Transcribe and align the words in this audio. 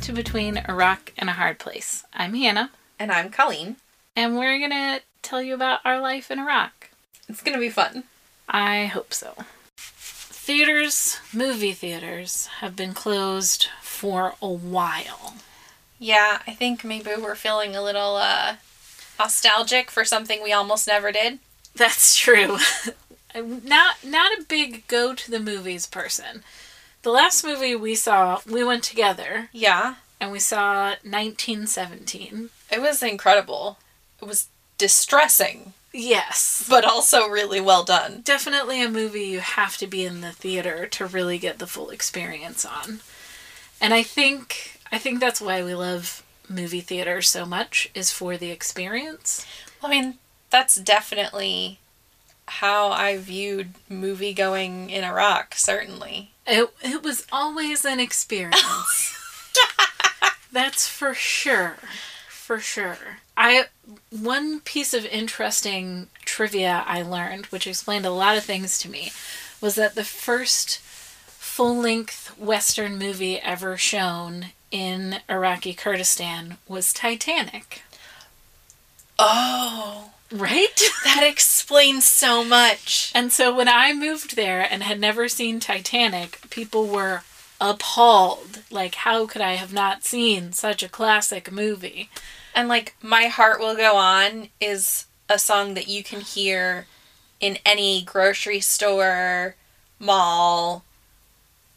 to 0.00 0.12
Between 0.12 0.62
a 0.66 0.74
Rock 0.74 1.12
and 1.18 1.28
a 1.28 1.32
Hard 1.34 1.58
Place. 1.58 2.04
I'm 2.14 2.34
Hannah, 2.34 2.70
And 2.98 3.10
I'm 3.12 3.30
Colleen. 3.30 3.76
and 4.16 4.36
we're 4.36 4.58
going 4.58 4.70
to 4.70 5.00
tell 5.22 5.42
you 5.42 5.54
about 5.54 5.80
our 5.84 6.00
life 6.00 6.30
in 6.30 6.38
Iraq. 6.38 6.90
It's 7.28 7.42
gonna 7.42 7.58
be 7.58 7.70
fun. 7.70 8.04
I 8.48 8.86
hope 8.86 9.14
so. 9.14 9.34
Theaters, 9.76 11.18
movie 11.32 11.72
theaters, 11.72 12.46
have 12.60 12.74
been 12.74 12.92
closed 12.92 13.68
for 13.82 14.34
a 14.42 14.48
while. 14.48 15.34
Yeah, 16.00 16.40
I 16.46 16.54
think 16.54 16.82
maybe 16.82 17.10
we're 17.16 17.36
feeling 17.36 17.76
a 17.76 17.82
little 17.82 18.16
uh, 18.16 18.56
nostalgic 19.18 19.90
for 19.92 20.04
something 20.04 20.42
we 20.42 20.52
almost 20.52 20.88
never 20.88 21.12
did. 21.12 21.38
That's 21.76 22.16
true. 22.16 22.56
I'm 23.34 23.64
not 23.64 24.02
not 24.02 24.32
a 24.32 24.42
big 24.48 24.88
go 24.88 25.14
to 25.14 25.30
the 25.30 25.38
movies 25.38 25.86
person. 25.86 26.42
The 27.02 27.10
last 27.10 27.44
movie 27.44 27.74
we 27.74 27.94
saw, 27.94 28.40
we 28.46 28.62
went 28.62 28.84
together 28.84 29.48
Yeah, 29.52 29.96
and 30.20 30.30
we 30.30 30.38
saw 30.38 30.94
1917. 31.02 32.50
it 32.70 32.80
was 32.80 33.02
incredible. 33.02 33.78
It 34.20 34.26
was 34.26 34.48
distressing, 34.78 35.72
Yes. 35.92 36.66
but 36.68 36.84
also 36.84 37.26
really 37.26 37.60
well 37.60 37.84
done. 37.84 38.20
Definitely 38.22 38.82
a 38.82 38.88
movie 38.90 39.24
you 39.26 39.40
have 39.40 39.76
to 39.78 39.86
be 39.86 40.04
in 40.04 40.20
the 40.20 40.32
theater 40.32 40.86
to 40.86 41.06
really 41.06 41.38
get 41.38 41.58
the 41.58 41.66
full 41.66 41.90
experience 41.90 42.64
on. 42.64 43.00
And 43.80 43.94
I 43.94 44.02
think 44.02 44.78
I 44.92 44.98
think 44.98 45.20
that's 45.20 45.40
why 45.40 45.62
we 45.62 45.74
love 45.74 46.22
movie 46.48 46.80
theater 46.80 47.22
so 47.22 47.46
much 47.46 47.88
is 47.94 48.10
for 48.10 48.36
the 48.36 48.50
experience. 48.50 49.46
I 49.82 49.88
mean, 49.88 50.18
that's 50.50 50.74
definitely 50.76 51.78
how 52.46 52.88
I 52.90 53.16
viewed 53.16 53.70
movie 53.88 54.34
going 54.34 54.90
in 54.90 55.04
Iraq, 55.04 55.54
certainly. 55.56 56.32
It 56.50 56.68
it 56.82 57.02
was 57.02 57.26
always 57.30 57.84
an 57.84 58.00
experience. 58.00 59.16
That's 60.52 60.88
for 60.88 61.14
sure. 61.14 61.76
For 62.28 62.58
sure. 62.58 63.18
I 63.36 63.66
one 64.10 64.60
piece 64.60 64.92
of 64.92 65.06
interesting 65.06 66.08
trivia 66.24 66.82
I 66.86 67.02
learned, 67.02 67.46
which 67.46 67.66
explained 67.68 68.04
a 68.04 68.10
lot 68.10 68.36
of 68.36 68.44
things 68.44 68.78
to 68.80 68.88
me, 68.88 69.12
was 69.60 69.76
that 69.76 69.94
the 69.94 70.04
first 70.04 70.80
full-length 70.80 72.38
western 72.38 72.98
movie 72.98 73.38
ever 73.38 73.76
shown 73.76 74.46
in 74.70 75.20
Iraqi 75.28 75.72
Kurdistan 75.74 76.58
was 76.66 76.92
Titanic. 76.92 77.82
Oh, 79.18 80.10
Right? 80.32 80.80
that 81.04 81.24
explains 81.24 82.04
so 82.04 82.44
much. 82.44 83.10
And 83.14 83.32
so 83.32 83.54
when 83.54 83.68
I 83.68 83.92
moved 83.92 84.36
there 84.36 84.60
and 84.68 84.82
had 84.82 85.00
never 85.00 85.28
seen 85.28 85.60
Titanic, 85.60 86.40
people 86.50 86.86
were 86.86 87.22
appalled. 87.60 88.62
Like, 88.70 88.94
how 88.96 89.26
could 89.26 89.42
I 89.42 89.54
have 89.54 89.72
not 89.72 90.04
seen 90.04 90.52
such 90.52 90.82
a 90.82 90.88
classic 90.88 91.50
movie? 91.50 92.10
And 92.54 92.68
like 92.68 92.94
My 93.02 93.24
Heart 93.24 93.60
Will 93.60 93.76
Go 93.76 93.96
On 93.96 94.48
is 94.60 95.06
a 95.28 95.38
song 95.38 95.74
that 95.74 95.88
you 95.88 96.02
can 96.02 96.20
hear 96.20 96.86
in 97.40 97.58
any 97.64 98.02
grocery 98.02 98.60
store, 98.60 99.54
mall, 99.98 100.84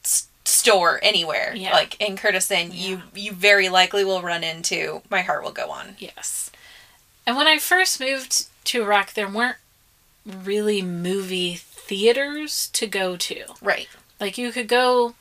s- 0.04 0.28
store, 0.46 1.00
anywhere. 1.04 1.54
Yeah. 1.56 1.74
Like 1.74 2.00
in 2.02 2.18
Kurdistan, 2.18 2.72
you 2.74 3.02
you 3.14 3.32
very 3.32 3.70
likely 3.70 4.04
will 4.04 4.22
run 4.22 4.44
into 4.44 5.02
My 5.10 5.22
Heart 5.22 5.44
Will 5.44 5.52
Go 5.52 5.70
On. 5.70 5.96
Yes. 6.00 6.52
And 7.26 7.36
when 7.38 7.48
I 7.48 7.58
first 7.58 8.00
moved 8.00 8.48
to 8.66 8.82
Iraq, 8.82 9.14
there 9.14 9.30
weren't 9.30 9.58
really 10.26 10.82
movie 10.82 11.56
theaters 11.56 12.70
to 12.74 12.88
go 12.88 13.16
to. 13.18 13.44
Right. 13.62 13.88
Like, 14.20 14.38
you 14.38 14.52
could 14.52 14.68
go 14.68 15.16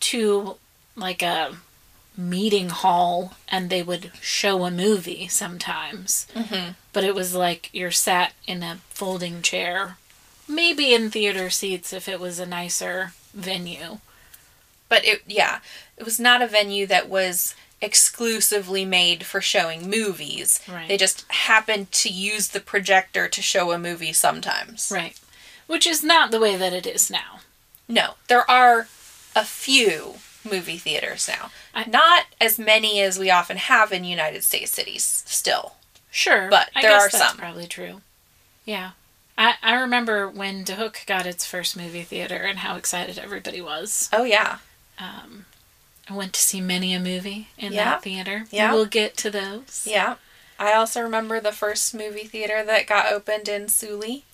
to, 0.00 0.56
like, 0.96 1.22
a 1.22 1.56
meeting 2.16 2.68
hall 2.68 3.34
and 3.48 3.70
they 3.70 3.82
would 3.82 4.12
show 4.20 4.64
a 4.64 4.70
movie 4.70 5.28
sometimes. 5.28 6.26
Mm-hmm. 6.34 6.72
but 6.92 7.04
it 7.04 7.14
was 7.14 7.34
like 7.34 7.70
you're 7.72 7.90
sat 7.90 8.32
in 8.46 8.62
a 8.62 8.78
folding 8.90 9.42
chair, 9.42 9.98
maybe 10.48 10.94
in 10.94 11.10
theater 11.10 11.50
seats 11.50 11.92
if 11.92 12.08
it 12.08 12.20
was 12.20 12.38
a 12.38 12.46
nicer 12.46 13.12
venue. 13.34 13.98
But 14.88 15.04
it 15.04 15.22
yeah, 15.26 15.58
it 15.96 16.04
was 16.04 16.20
not 16.20 16.42
a 16.42 16.46
venue 16.46 16.86
that 16.86 17.08
was 17.08 17.54
exclusively 17.84 18.84
made 18.84 19.24
for 19.26 19.40
showing 19.40 19.88
movies. 19.90 20.60
Right. 20.68 20.88
They 20.88 20.96
just 20.96 21.24
happened 21.30 21.92
to 21.92 22.08
use 22.08 22.48
the 22.48 22.60
projector 22.60 23.28
to 23.28 23.42
show 23.42 23.72
a 23.72 23.78
movie 23.78 24.12
sometimes. 24.12 24.90
Right. 24.92 25.18
Which 25.66 25.86
is 25.86 26.02
not 26.02 26.30
the 26.30 26.40
way 26.40 26.56
that 26.56 26.72
it 26.72 26.86
is 26.86 27.10
now. 27.10 27.40
No, 27.88 28.14
there 28.28 28.48
are 28.50 28.88
a 29.36 29.44
few 29.44 30.14
movie 30.44 30.78
theaters 30.78 31.28
now. 31.28 31.50
I- 31.74 31.84
Not 31.86 32.26
as 32.40 32.58
many 32.58 33.00
as 33.00 33.18
we 33.18 33.30
often 33.30 33.56
have 33.56 33.92
in 33.92 34.04
United 34.04 34.44
States 34.44 34.72
cities 34.72 35.22
still. 35.26 35.74
Sure, 36.10 36.48
But 36.48 36.70
I 36.76 36.82
there 36.82 36.90
guess 36.92 37.02
are 37.02 37.10
that's 37.18 37.28
some. 37.30 37.36
probably 37.38 37.66
true. 37.66 38.00
Yeah. 38.64 38.90
I, 39.36 39.54
I 39.62 39.74
remember 39.74 40.28
when 40.28 40.64
Duhok 40.64 41.04
got 41.06 41.26
its 41.26 41.44
first 41.44 41.76
movie 41.76 42.02
theater 42.04 42.36
and 42.36 42.60
how 42.60 42.76
excited 42.76 43.18
everybody 43.18 43.60
was. 43.60 44.08
Oh 44.12 44.22
yeah. 44.24 44.58
Um, 44.98 45.46
I 46.08 46.14
went 46.14 46.32
to 46.34 46.40
see 46.40 46.60
many 46.60 46.92
a 46.94 47.00
movie 47.00 47.48
in 47.58 47.72
Yeah. 47.72 47.84
that 47.84 48.02
theater. 48.02 48.46
Yeah. 48.50 48.72
We'll 48.72 48.84
get 48.86 49.16
to 49.18 49.30
those. 49.30 49.86
Yeah. 49.88 50.16
I 50.58 50.72
also 50.74 51.00
remember 51.00 51.40
the 51.40 51.52
first 51.52 51.94
movie 51.94 52.24
theater 52.26 52.62
that 52.64 52.86
got 52.86 53.10
opened 53.12 53.48
in 53.48 53.68
Suli 53.68 54.24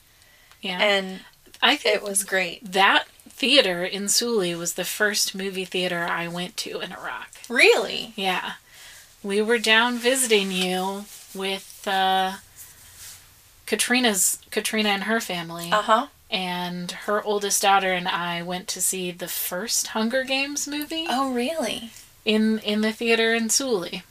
Yeah. 0.60 0.78
and 0.80 1.20
I 1.62 1.76
think 1.76 1.96
it 1.96 2.02
was 2.02 2.24
great. 2.24 2.72
that 2.72 3.06
theater 3.28 3.84
in 3.84 4.08
Suli 4.08 4.54
was 4.54 4.74
the 4.74 4.84
first 4.84 5.34
movie 5.34 5.64
theater 5.64 6.00
I 6.10 6.28
went 6.28 6.56
to 6.58 6.80
in 6.80 6.92
Iraq. 6.92 7.30
Really? 7.48 8.12
Yeah. 8.16 8.52
We 9.22 9.40
were 9.40 9.58
down 9.58 9.98
visiting 9.98 10.50
you 10.50 11.04
with 11.34 11.86
uh, 11.86 12.32
Katrina's 13.66 14.38
Katrina 14.50 14.88
and 14.90 15.04
her 15.04 15.20
family. 15.20 15.70
Uh-huh. 15.72 16.06
And 16.30 16.92
her 16.92 17.22
oldest 17.22 17.62
daughter 17.62 17.92
and 17.92 18.06
I 18.06 18.42
went 18.42 18.68
to 18.68 18.80
see 18.80 19.10
the 19.10 19.26
first 19.28 19.88
Hunger 19.88 20.22
Games 20.22 20.68
movie 20.68 21.06
Oh 21.08 21.32
really? 21.32 21.90
in 22.24 22.58
in 22.60 22.82
the 22.82 22.92
theater 22.92 23.34
in 23.34 23.48
Suli. 23.50 24.04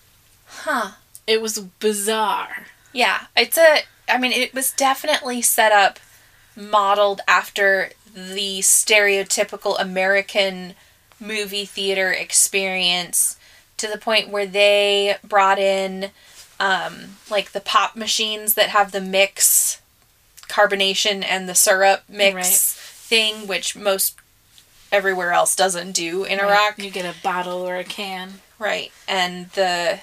Huh. 0.46 0.92
It 1.26 1.42
was 1.42 1.60
bizarre. 1.60 2.66
Yeah, 2.92 3.26
it's 3.38 3.58
a. 3.58 3.82
I 4.10 4.18
mean, 4.18 4.32
it 4.32 4.54
was 4.54 4.72
definitely 4.72 5.42
set 5.44 5.72
up, 5.72 6.00
modeled 6.56 7.22
after 7.28 7.92
the 8.14 8.60
stereotypical 8.62 9.80
American 9.80 10.74
movie 11.20 11.66
theater 11.66 12.12
experience, 12.12 13.38
to 13.78 13.88
the 13.88 14.00
point 14.00 14.30
where 14.30 14.48
they 14.48 15.18
brought 15.24 15.60
in, 15.60 16.10
um, 16.60 17.18
like 17.30 17.52
the 17.52 17.60
pop 17.62 17.96
machines 17.96 18.56
that 18.56 18.70
have 18.70 18.92
the 18.92 19.02
mix, 19.02 19.79
carbonation 20.50 21.24
and 21.24 21.48
the 21.48 21.56
syrup 21.56 22.04
mix 22.10 22.36
Right. 22.36 22.46
thing, 22.46 23.48
which 23.48 23.76
most 23.76 24.16
everywhere 24.92 25.32
else 25.32 25.56
doesn't 25.56 25.92
do 25.94 26.24
in 26.26 26.40
Right? 26.40 26.48
Iraq. 26.50 26.80
You 26.80 26.90
get 26.90 27.06
a 27.06 27.18
bottle 27.22 27.68
or 27.68 27.78
a 27.78 27.84
can. 27.84 28.42
Right. 28.58 28.92
And 29.08 29.50
the 29.52 30.00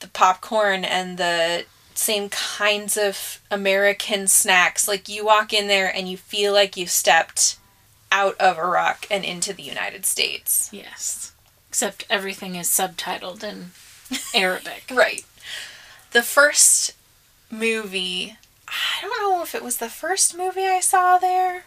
the 0.00 0.08
popcorn 0.08 0.84
and 0.84 1.16
the 1.16 1.64
same 1.94 2.28
kinds 2.28 2.96
of 2.96 3.40
American 3.50 4.26
snacks. 4.28 4.88
Like 4.88 5.08
you 5.08 5.24
walk 5.24 5.52
in 5.52 5.68
there 5.68 5.94
and 5.94 6.08
you 6.08 6.16
feel 6.16 6.52
like 6.52 6.76
you've 6.76 6.90
stepped 6.90 7.56
out 8.10 8.36
of 8.38 8.58
Iraq 8.58 9.06
and 9.10 9.24
into 9.24 9.52
the 9.52 9.62
United 9.62 10.04
States. 10.04 10.68
Yes. 10.72 11.32
Except 11.68 12.04
everything 12.10 12.56
is 12.56 12.68
subtitled 12.68 13.42
in 13.44 13.70
Arabic. 14.34 14.84
Right. 14.90 15.24
The 16.10 16.22
first 16.22 16.92
movie, 17.50 18.36
I 18.72 19.00
don't 19.02 19.22
know 19.30 19.42
if 19.42 19.54
it 19.54 19.62
was 19.62 19.76
the 19.76 19.88
first 19.88 20.36
movie 20.36 20.66
I 20.66 20.80
saw 20.80 21.18
there. 21.18 21.64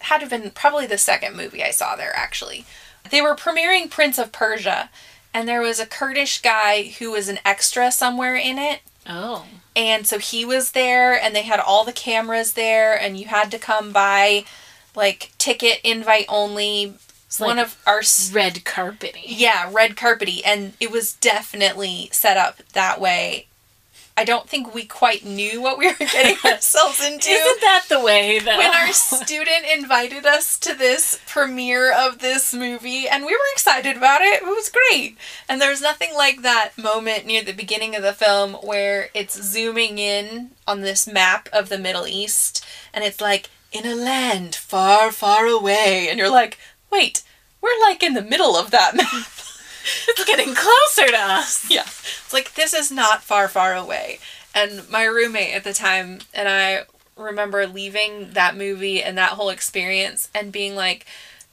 Had 0.00 0.18
to 0.18 0.26
have 0.26 0.30
been 0.30 0.50
probably 0.50 0.86
the 0.86 0.98
second 0.98 1.36
movie 1.36 1.62
I 1.62 1.70
saw 1.70 1.96
there 1.96 2.14
actually. 2.16 2.64
They 3.10 3.22
were 3.22 3.36
premiering 3.36 3.90
Prince 3.90 4.18
of 4.18 4.32
Persia 4.32 4.90
and 5.36 5.46
there 5.46 5.60
was 5.60 5.78
a 5.78 5.86
Kurdish 5.86 6.40
guy 6.40 6.94
who 6.98 7.10
was 7.10 7.28
an 7.28 7.38
extra 7.44 7.92
somewhere 7.92 8.36
in 8.36 8.58
it. 8.58 8.80
Oh. 9.06 9.44
And 9.76 10.06
so 10.06 10.18
he 10.18 10.46
was 10.46 10.70
there, 10.70 11.12
and 11.20 11.36
they 11.36 11.42
had 11.42 11.60
all 11.60 11.84
the 11.84 11.92
cameras 11.92 12.54
there, 12.54 12.98
and 12.98 13.18
you 13.18 13.26
had 13.26 13.50
to 13.50 13.58
come 13.58 13.92
by, 13.92 14.46
like, 14.94 15.32
ticket 15.36 15.80
invite 15.84 16.24
only. 16.30 16.94
It's 17.26 17.38
One 17.38 17.58
like 17.58 17.66
of 17.66 17.76
our. 17.86 18.00
red 18.32 18.64
carpeting. 18.64 19.24
Yeah, 19.26 19.68
red 19.70 19.94
carpety. 19.94 20.40
And 20.46 20.72
it 20.80 20.90
was 20.90 21.12
definitely 21.12 22.08
set 22.12 22.38
up 22.38 22.62
that 22.72 22.98
way. 22.98 23.48
I 24.18 24.24
don't 24.24 24.48
think 24.48 24.74
we 24.74 24.84
quite 24.86 25.26
knew 25.26 25.60
what 25.60 25.76
we 25.76 25.88
were 25.88 25.94
getting 25.98 26.36
ourselves 26.50 27.04
into. 27.04 27.28
Isn't 27.28 27.60
that 27.60 27.84
the 27.88 28.00
way 28.00 28.38
that 28.38 28.56
when 28.56 28.72
our 28.74 28.92
student 28.92 29.66
invited 29.70 30.24
us 30.24 30.58
to 30.60 30.74
this 30.74 31.20
premiere 31.26 31.92
of 31.92 32.20
this 32.20 32.54
movie 32.54 33.06
and 33.08 33.26
we 33.26 33.32
were 33.32 33.52
excited 33.52 33.96
about 33.96 34.22
it. 34.22 34.42
It 34.42 34.46
was 34.46 34.70
great. 34.70 35.18
And 35.48 35.60
there's 35.60 35.82
nothing 35.82 36.14
like 36.16 36.42
that 36.42 36.78
moment 36.78 37.26
near 37.26 37.44
the 37.44 37.52
beginning 37.52 37.94
of 37.94 38.02
the 38.02 38.14
film 38.14 38.54
where 38.54 39.10
it's 39.12 39.40
zooming 39.42 39.98
in 39.98 40.52
on 40.66 40.80
this 40.80 41.06
map 41.06 41.50
of 41.52 41.68
the 41.68 41.78
middle 41.78 42.06
east 42.06 42.64
and 42.94 43.04
it's 43.04 43.20
like 43.20 43.50
in 43.70 43.84
a 43.84 43.94
land 43.94 44.54
far 44.54 45.12
far 45.12 45.46
away. 45.46 46.08
And 46.08 46.18
you're 46.18 46.30
like 46.30 46.58
wait 46.90 47.22
we're 47.60 47.80
like 47.82 48.02
in 48.02 48.14
the 48.14 48.22
middle 48.22 48.56
of 48.56 48.70
that 48.70 48.94
map 48.94 49.26
it's 50.08 50.24
getting 50.24 50.54
closer 50.54 51.10
to 51.10 51.18
us. 51.18 51.70
Yeah. 51.70 51.82
It's 51.82 52.32
like 52.32 52.54
this 52.54 52.74
is 52.74 52.90
not 52.90 53.22
far, 53.22 53.48
far 53.48 53.74
away. 53.74 54.18
And 54.54 54.88
my 54.90 55.04
roommate 55.04 55.54
at 55.54 55.64
the 55.64 55.72
time 55.72 56.20
and 56.34 56.48
I 56.48 56.84
remember 57.16 57.66
leaving 57.66 58.30
that 58.32 58.56
movie 58.56 59.02
and 59.02 59.16
that 59.18 59.32
whole 59.32 59.48
experience 59.50 60.28
and 60.34 60.52
being 60.52 60.74
like, 60.74 61.06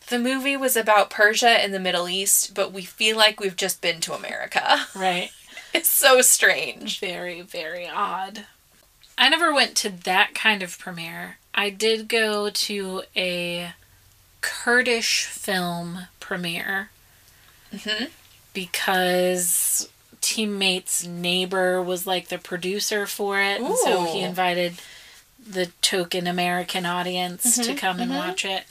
the 0.07 0.19
movie 0.19 0.57
was 0.57 0.75
about 0.75 1.09
Persia 1.09 1.50
and 1.50 1.74
the 1.74 1.80
Middle 1.80 2.09
East, 2.09 2.53
but 2.53 2.74
we 2.74 2.83
feel 2.83 3.15
like 3.15 3.39
we've 3.39 3.56
just 3.56 3.81
been 3.81 4.01
to 4.01 4.13
America. 4.13 4.85
Right. 4.95 5.31
It's 5.75 5.89
so 5.89 6.21
strange. 6.21 7.00
Very, 7.00 7.41
very 7.41 7.89
odd. 7.89 8.45
I 9.18 9.27
never 9.27 9.51
went 9.51 9.74
to 9.77 9.89
that 9.89 10.35
kind 10.35 10.62
of 10.62 10.77
premiere. 10.77 11.38
I 11.56 11.71
did 11.71 12.07
go 12.07 12.51
to 12.51 13.01
a 13.15 13.74
Kurdish 14.41 15.25
film 15.25 16.09
premiere 16.19 16.91
hmm 17.71 18.06
because 18.54 19.90
teammates 20.22 21.06
neighbor 21.06 21.82
was 21.82 22.08
like 22.08 22.30
the 22.30 22.38
producer 22.38 23.06
for 23.06 23.42
it 23.42 23.60
and 23.60 23.76
so 23.76 24.04
he 24.06 24.22
invited 24.22 24.74
the 25.46 25.66
token 25.82 26.28
american 26.28 26.86
audience 26.86 27.58
to 27.58 27.74
Mhm, 27.74 27.78
come 27.78 28.00
and 28.00 28.12
mhm. 28.12 28.16
watch 28.16 28.46
it 28.46 28.64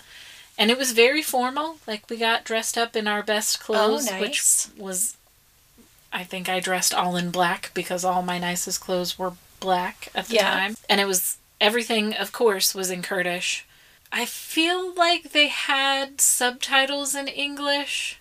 and 0.57 0.71
it 0.71 0.79
was 0.79 0.93
very 0.93 1.21
formal 1.21 1.77
like 1.87 2.09
we 2.09 2.17
got 2.17 2.45
dressed 2.45 2.79
up 2.79 2.97
in 2.97 3.07
our 3.07 3.23
best 3.23 3.61
clothes 3.61 4.07
nice. 4.11 4.21
which 4.21 4.83
was 4.83 5.17
i 6.11 6.25
think 6.25 6.49
i 6.49 6.59
dressed 6.59 6.95
all 6.95 7.17
in 7.17 7.31
black 7.31 7.71
because 7.75 8.03
all 8.03 8.23
my 8.23 8.39
nicest 8.39 8.81
clothes 8.81 9.19
were 9.19 9.35
black 9.61 10.09
at 10.15 10.29
the 10.29 10.37
Yeah. 10.37 10.51
time 10.51 10.77
and 10.89 11.03
it 11.03 11.07
was 11.07 11.37
everything 11.61 12.15
of 12.15 12.33
course 12.33 12.75
was 12.75 12.91
in 12.91 13.03
kurdish 13.03 13.67
i 14.11 14.25
feel 14.25 14.95
like 14.95 15.33
they 15.33 15.49
had 15.49 16.19
subtitles 16.21 17.15
in 17.15 17.29
english 17.29 18.19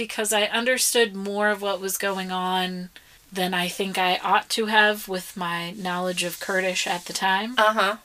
because 0.00 0.32
I 0.32 0.44
understood 0.44 1.14
more 1.14 1.50
of 1.50 1.60
what 1.60 1.78
was 1.78 1.98
going 1.98 2.32
on 2.32 2.88
than 3.30 3.52
I 3.52 3.68
think 3.68 3.98
I 3.98 4.16
ought 4.24 4.48
to 4.48 4.64
have 4.64 5.08
with 5.08 5.36
my 5.36 5.72
knowledge 5.72 6.24
of 6.24 6.40
Kurdish 6.40 6.86
at 6.86 7.04
the 7.04 7.12
time. 7.12 7.54
Uh 7.58 7.74
huh. 7.74 7.96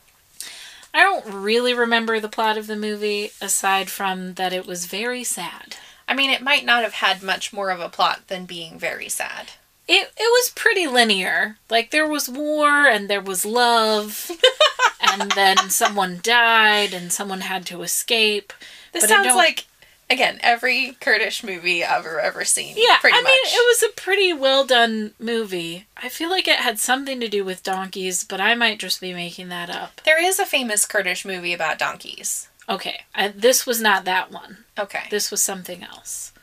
I 0.94 1.00
don't 1.00 1.25
really 1.25 1.74
remember 1.74 2.19
the 2.19 2.27
plot 2.27 2.57
of 2.57 2.68
the 2.68 2.75
movie 2.75 3.31
aside 3.39 3.89
from 3.89 4.33
that 4.33 4.51
it 4.51 4.65
was 4.65 4.88
very 4.88 5.24
sad. 5.24 5.77
I 6.06 6.15
mean, 6.15 6.30
it 6.30 6.42
might 6.42 6.65
not 6.65 6.83
have 6.83 6.95
had 6.95 7.24
much 7.24 7.53
more 7.53 7.69
of 7.69 7.80
a 7.80 7.88
plot 7.88 8.27
than 8.27 8.44
being 8.44 8.77
very 8.77 9.07
sad. 9.07 9.51
It 9.88 10.12
it 10.18 10.30
was 10.30 10.51
pretty 10.53 10.88
linear. 10.88 11.59
Like 11.69 11.92
there 11.92 12.09
was 12.09 12.27
war 12.27 12.88
and 12.88 13.09
there 13.09 13.21
was 13.21 13.45
love 13.45 14.30
and 15.13 15.31
then 15.31 15.69
someone 15.69 16.19
died 16.21 16.94
and 16.94 17.13
someone 17.13 17.39
had 17.39 17.65
to 17.68 17.83
escape. 17.83 18.51
This 18.92 19.03
But 19.03 19.09
sounds 19.09 19.36
like, 19.36 19.65
again, 20.10 20.40
every 20.42 20.98
Kurdish 21.00 21.44
movie 21.44 21.84
I've 21.84 22.06
ever, 22.06 22.19
ever 22.19 22.46
seen. 22.46 22.75
Yeah, 22.78 22.98
pretty 23.00 23.18
I 23.18 23.22
much. 23.22 23.31
mean, 23.31 23.44
it 23.46 23.81
was 23.81 23.84
a 23.84 24.02
pretty 24.02 24.34
well 24.34 24.66
done 24.66 25.13
movie. 25.19 25.88
I 25.98 26.10
feel 26.10 26.30
like 26.30 26.48
it 26.48 26.60
had 26.60 26.80
something 26.80 27.19
to 27.19 27.28
do 27.28 27.44
with 27.44 27.63
donkeys, 27.63 28.24
but 28.24 28.42
I 28.42 28.56
might 28.56 28.80
just 28.80 29.02
be 29.02 29.13
making 29.13 29.50
that 29.50 29.69
up. 29.69 30.02
There 30.06 30.24
is 30.24 30.40
a 30.40 30.46
famous 30.46 30.86
Kurdish 30.86 31.25
movie 31.25 31.54
about 31.54 31.80
donkeys. 31.80 32.50
Okay, 32.68 33.02
I, 33.13 33.28
this 33.28 33.66
was 33.66 33.80
not 33.80 34.06
that 34.06 34.31
one. 34.31 34.57
Okay. 34.78 35.04
This 35.12 35.30
was 35.30 35.42
something 35.42 35.84
else. 35.84 36.34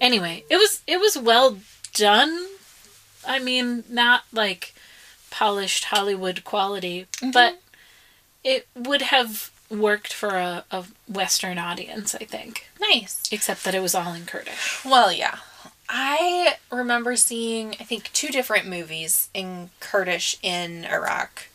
Anyway, 0.00 0.44
it 0.50 0.56
was 0.56 0.82
it 0.86 0.98
was 0.98 1.16
well 1.16 1.58
done. 1.94 2.46
I 3.26 3.38
mean, 3.38 3.84
not 3.88 4.24
like 4.32 4.74
polished 5.30 5.84
Hollywood 5.84 6.42
quality, 6.42 7.06
mm-hmm. 7.12 7.30
but 7.30 7.60
it 8.42 8.66
would 8.74 9.02
have 9.02 9.51
worked 9.72 10.12
for 10.12 10.36
a, 10.36 10.64
a 10.70 10.84
Western 11.08 11.58
audience, 11.58 12.14
I 12.14 12.24
think. 12.24 12.68
Nice. 12.80 13.22
Except 13.32 13.64
that 13.64 13.74
it 13.74 13.80
was 13.80 13.94
all 13.94 14.12
in 14.12 14.26
Kurdish. 14.26 14.84
Well, 14.84 15.12
yeah. 15.12 15.38
I 15.88 16.56
remember 16.70 17.16
seeing, 17.16 17.70
I 17.80 17.84
think, 17.84 18.12
two 18.12 18.28
different 18.28 18.66
movies 18.66 19.28
in 19.34 19.70
Kurdish 19.80 20.38
in 20.42 20.84
Iraq. 20.84 21.48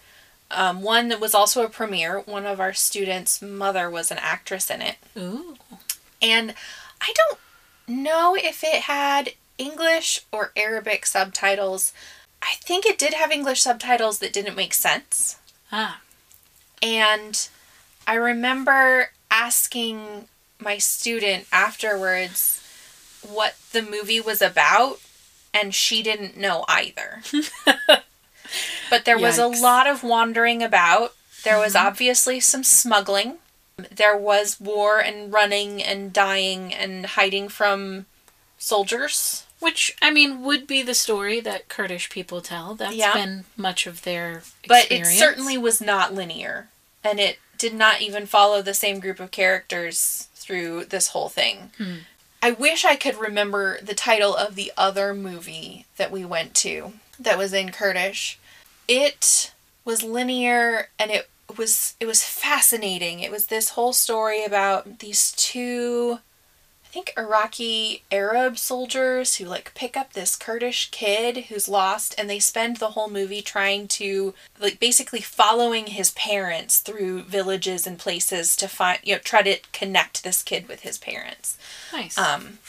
Um, 0.51 0.81
one 0.81 1.09
that 1.09 1.19
was 1.19 1.33
also 1.33 1.63
a 1.63 1.69
premiere. 1.69 2.19
One 2.19 2.45
of 2.45 2.59
our 2.59 2.73
students' 2.73 3.41
mother 3.41 3.89
was 3.89 4.11
an 4.11 4.19
actress 4.19 4.69
in 4.69 4.81
it. 4.81 4.97
Ooh. 5.17 5.57
And 6.21 6.53
I 7.01 7.13
don't 7.15 7.39
know 7.87 8.35
if 8.35 8.63
it 8.63 8.83
had 8.83 9.33
English 9.57 10.21
or 10.31 10.51
Arabic 10.55 11.05
subtitles. 11.05 11.93
I 12.41 12.53
think 12.61 12.85
it 12.85 12.99
did 12.99 13.13
have 13.13 13.31
English 13.31 13.61
subtitles 13.61 14.19
that 14.19 14.33
didn't 14.33 14.55
make 14.55 14.73
sense. 14.73 15.37
Ah. 15.71 16.01
And 16.81 17.47
I 18.07 18.15
remember 18.15 19.11
asking 19.29 20.29
my 20.59 20.77
student 20.77 21.45
afterwards 21.51 22.63
what 23.21 23.55
the 23.73 23.81
movie 23.81 24.21
was 24.21 24.41
about, 24.41 24.99
and 25.53 25.75
she 25.75 26.01
didn't 26.01 26.37
know 26.37 26.63
either. 26.69 27.21
but 28.89 29.03
there 29.05 29.19
was 29.19 29.37
a 29.37 29.47
lot 29.47 29.87
of 29.87 30.03
wandering 30.03 30.63
about. 30.63 31.13
There 31.43 31.59
was 31.59 31.73
mm-hmm. 31.73 31.87
obviously 31.87 32.39
some 32.39 32.63
smuggling. 32.63 33.35
There 33.77 34.17
was 34.17 34.59
war 34.59 34.99
and 34.99 35.31
running 35.31 35.83
and 35.83 36.11
dying 36.11 36.73
and 36.73 37.05
hiding 37.05 37.49
from 37.49 38.05
soldiers. 38.57 39.43
Which, 39.59 39.95
I 40.01 40.11
mean, 40.11 40.43
would 40.43 40.67
be 40.67 40.83
the 40.83 40.93
story 40.93 41.39
that 41.39 41.67
Kurdish 41.67 42.09
people 42.09 42.41
tell. 42.41 42.75
That's 42.75 42.95
Yeah. 42.95 43.13
been 43.13 43.45
much 43.55 43.87
of 43.87 44.03
their 44.03 44.43
But 44.67 44.91
it 44.91 45.05
certainly 45.05 45.57
was 45.57 45.81
not 45.81 46.13
linear. 46.13 46.69
And 47.03 47.19
it 47.19 47.39
did 47.57 47.73
not 47.73 48.01
even 48.01 48.25
follow 48.25 48.61
the 48.61 48.73
same 48.73 48.99
group 48.99 49.19
of 49.19 49.31
characters 49.31 50.27
through 50.35 50.85
this 50.85 51.09
whole 51.09 51.29
thing. 51.29 51.71
Hmm. 51.77 51.95
I 52.41 52.51
wish 52.51 52.85
I 52.85 52.95
could 52.95 53.17
remember 53.17 53.79
the 53.81 53.95
title 53.95 54.35
of 54.35 54.55
the 54.55 54.71
other 54.77 55.13
movie 55.13 55.85
that 55.97 56.11
we 56.11 56.23
went 56.23 56.53
to 56.55 56.93
that 57.19 57.37
was 57.37 57.51
in 57.51 57.71
Kurdish. 57.71 58.39
It 58.87 59.53
was 59.83 60.03
linear 60.03 60.89
and 60.99 61.11
it 61.11 61.29
was 61.57 61.95
it 61.99 62.05
was 62.05 62.23
fascinating. 62.23 63.21
It 63.21 63.31
was 63.31 63.47
this 63.47 63.69
whole 63.69 63.93
story 63.93 64.43
about 64.43 64.99
these 64.99 65.31
two 65.31 66.19
I 66.87 66.89
think 66.89 67.13
Iraqi 67.17 68.03
Arab 68.13 68.57
soldiers 68.57 69.35
who 69.35 69.45
like 69.45 69.73
pick 69.75 69.97
up 69.97 70.13
this 70.13 70.37
Kurdish 70.37 70.89
kid 70.91 71.45
who's 71.45 71.67
lost 71.67 72.15
and 72.17 72.29
they 72.29 72.39
spend 72.39 72.77
the 72.77 72.91
whole 72.91 73.09
movie 73.09 73.41
trying 73.41 73.89
to 73.89 74.33
like 74.59 74.79
basically 74.79 75.19
following 75.19 75.87
his 75.87 76.11
parents 76.11 76.79
through 76.79 77.23
villages 77.23 77.85
and 77.85 77.99
places 77.99 78.55
to 78.55 78.67
find 78.69 78.99
you 79.03 79.13
know 79.15 79.19
try 79.19 79.41
to 79.41 79.57
connect 79.73 80.23
this 80.23 80.41
kid 80.41 80.67
with 80.69 80.81
his 80.81 80.97
parents. 80.97 81.57
Nice. 81.91 82.17
Um 82.17 82.59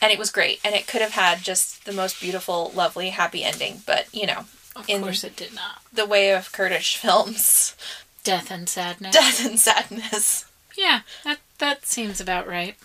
and 0.00 0.10
it 0.10 0.18
was 0.18 0.30
great 0.30 0.60
and 0.64 0.74
it 0.74 0.86
could 0.86 1.02
have 1.02 1.12
had 1.12 1.42
just 1.42 1.84
the 1.84 1.92
most 1.92 2.20
beautiful 2.20 2.72
lovely 2.74 3.10
happy 3.10 3.44
ending 3.44 3.82
but 3.84 4.06
you 4.14 4.26
know 4.26 4.46
of 4.76 4.88
in- 4.88 5.02
course 5.02 5.22
it 5.24 5.36
did 5.36 5.54
not. 5.54 5.82
the 5.92 6.06
way 6.06 6.30
of 6.32 6.50
Kurdish 6.52 6.96
films 7.04 7.76
Death 8.24 8.50
and 8.50 8.68
sadness. 8.68 9.12
death 9.14 9.44
and 9.46 9.58
sadness. 9.58 10.44
Yeah, 10.76 11.00
that, 11.24 11.38
that 11.58 11.86
seems 11.86 12.20
about 12.20 12.46
right. 12.46 12.76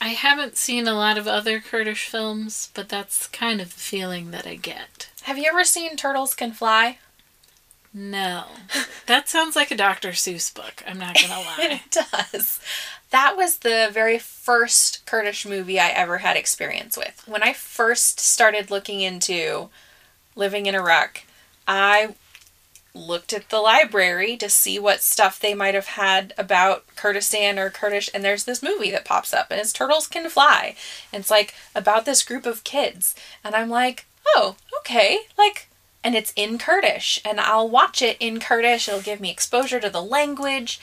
I 0.00 0.08
haven't 0.08 0.56
seen 0.56 0.88
a 0.88 0.94
lot 0.94 1.18
of 1.18 1.26
other 1.26 1.60
Kurdish 1.60 2.06
films, 2.08 2.70
but 2.74 2.88
that's 2.88 3.26
kind 3.28 3.60
of 3.60 3.74
the 3.74 3.80
feeling 3.80 4.30
that 4.30 4.46
I 4.46 4.54
get. 4.54 5.10
Have 5.22 5.36
you 5.38 5.44
ever 5.48 5.64
seen 5.64 5.96
Turtles 5.96 6.34
Can 6.34 6.52
Fly? 6.52 6.98
No. 7.92 8.44
That 9.06 9.28
sounds 9.28 9.56
like 9.56 9.70
a 9.70 9.76
Dr. 9.76 10.10
Seuss 10.10 10.54
book, 10.54 10.82
I'm 10.86 10.98
not 10.98 11.16
gonna 11.20 11.34
lie. 11.40 11.80
It 11.84 11.90
does. 12.32 12.60
That 13.10 13.36
was 13.36 13.58
the 13.58 13.90
very 13.92 14.18
first 14.18 15.04
Kurdish 15.04 15.44
movie 15.44 15.80
I 15.80 15.88
ever 15.88 16.18
had 16.18 16.36
experience 16.36 16.96
with. 16.96 17.22
When 17.26 17.42
I 17.42 17.52
first 17.52 18.20
started 18.20 18.70
looking 18.70 19.00
into 19.00 19.68
living 20.36 20.66
in 20.66 20.74
Iraq, 20.76 21.24
I 21.66 22.14
looked 22.94 23.32
at 23.32 23.48
the 23.48 23.60
library 23.60 24.36
to 24.36 24.48
see 24.48 24.78
what 24.78 25.00
stuff 25.00 25.38
they 25.38 25.54
might 25.54 25.74
have 25.74 25.86
had 25.86 26.34
about 26.36 26.84
Kurdistan 26.96 27.58
or 27.58 27.70
Kurdish, 27.70 28.10
and 28.12 28.24
there's 28.24 28.44
this 28.44 28.62
movie 28.62 28.90
that 28.90 29.04
pops 29.04 29.32
up, 29.32 29.50
and 29.50 29.60
it's 29.60 29.72
Turtles 29.72 30.06
Can 30.06 30.28
Fly. 30.28 30.74
And 31.12 31.20
it's 31.20 31.30
like 31.30 31.54
about 31.74 32.04
this 32.04 32.22
group 32.22 32.46
of 32.46 32.64
kids. 32.64 33.14
And 33.44 33.54
I'm 33.54 33.70
like, 33.70 34.06
oh, 34.26 34.56
okay. 34.80 35.20
Like, 35.38 35.68
and 36.02 36.14
it's 36.14 36.32
in 36.34 36.58
Kurdish, 36.58 37.20
and 37.24 37.40
I'll 37.40 37.68
watch 37.68 38.02
it 38.02 38.16
in 38.20 38.40
Kurdish. 38.40 38.88
It'll 38.88 39.00
give 39.00 39.20
me 39.20 39.30
exposure 39.30 39.80
to 39.80 39.90
the 39.90 40.02
language, 40.02 40.80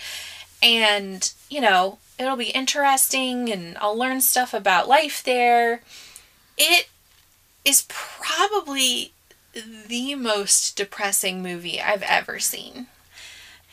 and 0.62 1.32
you 1.50 1.60
know, 1.62 1.98
it'll 2.20 2.36
be 2.36 2.50
interesting, 2.50 3.52
and 3.52 3.78
I'll 3.80 3.98
learn 3.98 4.22
stuff 4.22 4.54
about 4.54 4.88
life 4.88 5.24
there. 5.24 5.82
It 6.58 6.88
is 7.66 7.86
probably 7.90 9.12
the 9.88 10.16
most 10.16 10.76
depressing 10.76 11.42
movie 11.42 11.82
I've 11.82 12.04
ever 12.04 12.40
seen. 12.40 12.88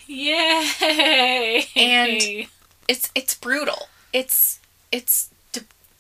Yay! 0.07 1.67
And- 1.77 2.49
It's 2.87 3.11
it's 3.15 3.33
brutal. 3.35 3.89
It's 4.13 4.61
it's 4.93 5.31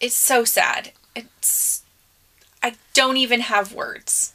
it's 0.00 0.14
so 0.14 0.44
sad. 0.44 0.92
It's 1.16 1.82
I 2.62 2.74
don't 2.92 3.16
even 3.16 3.40
have 3.40 3.72
words. 3.72 4.34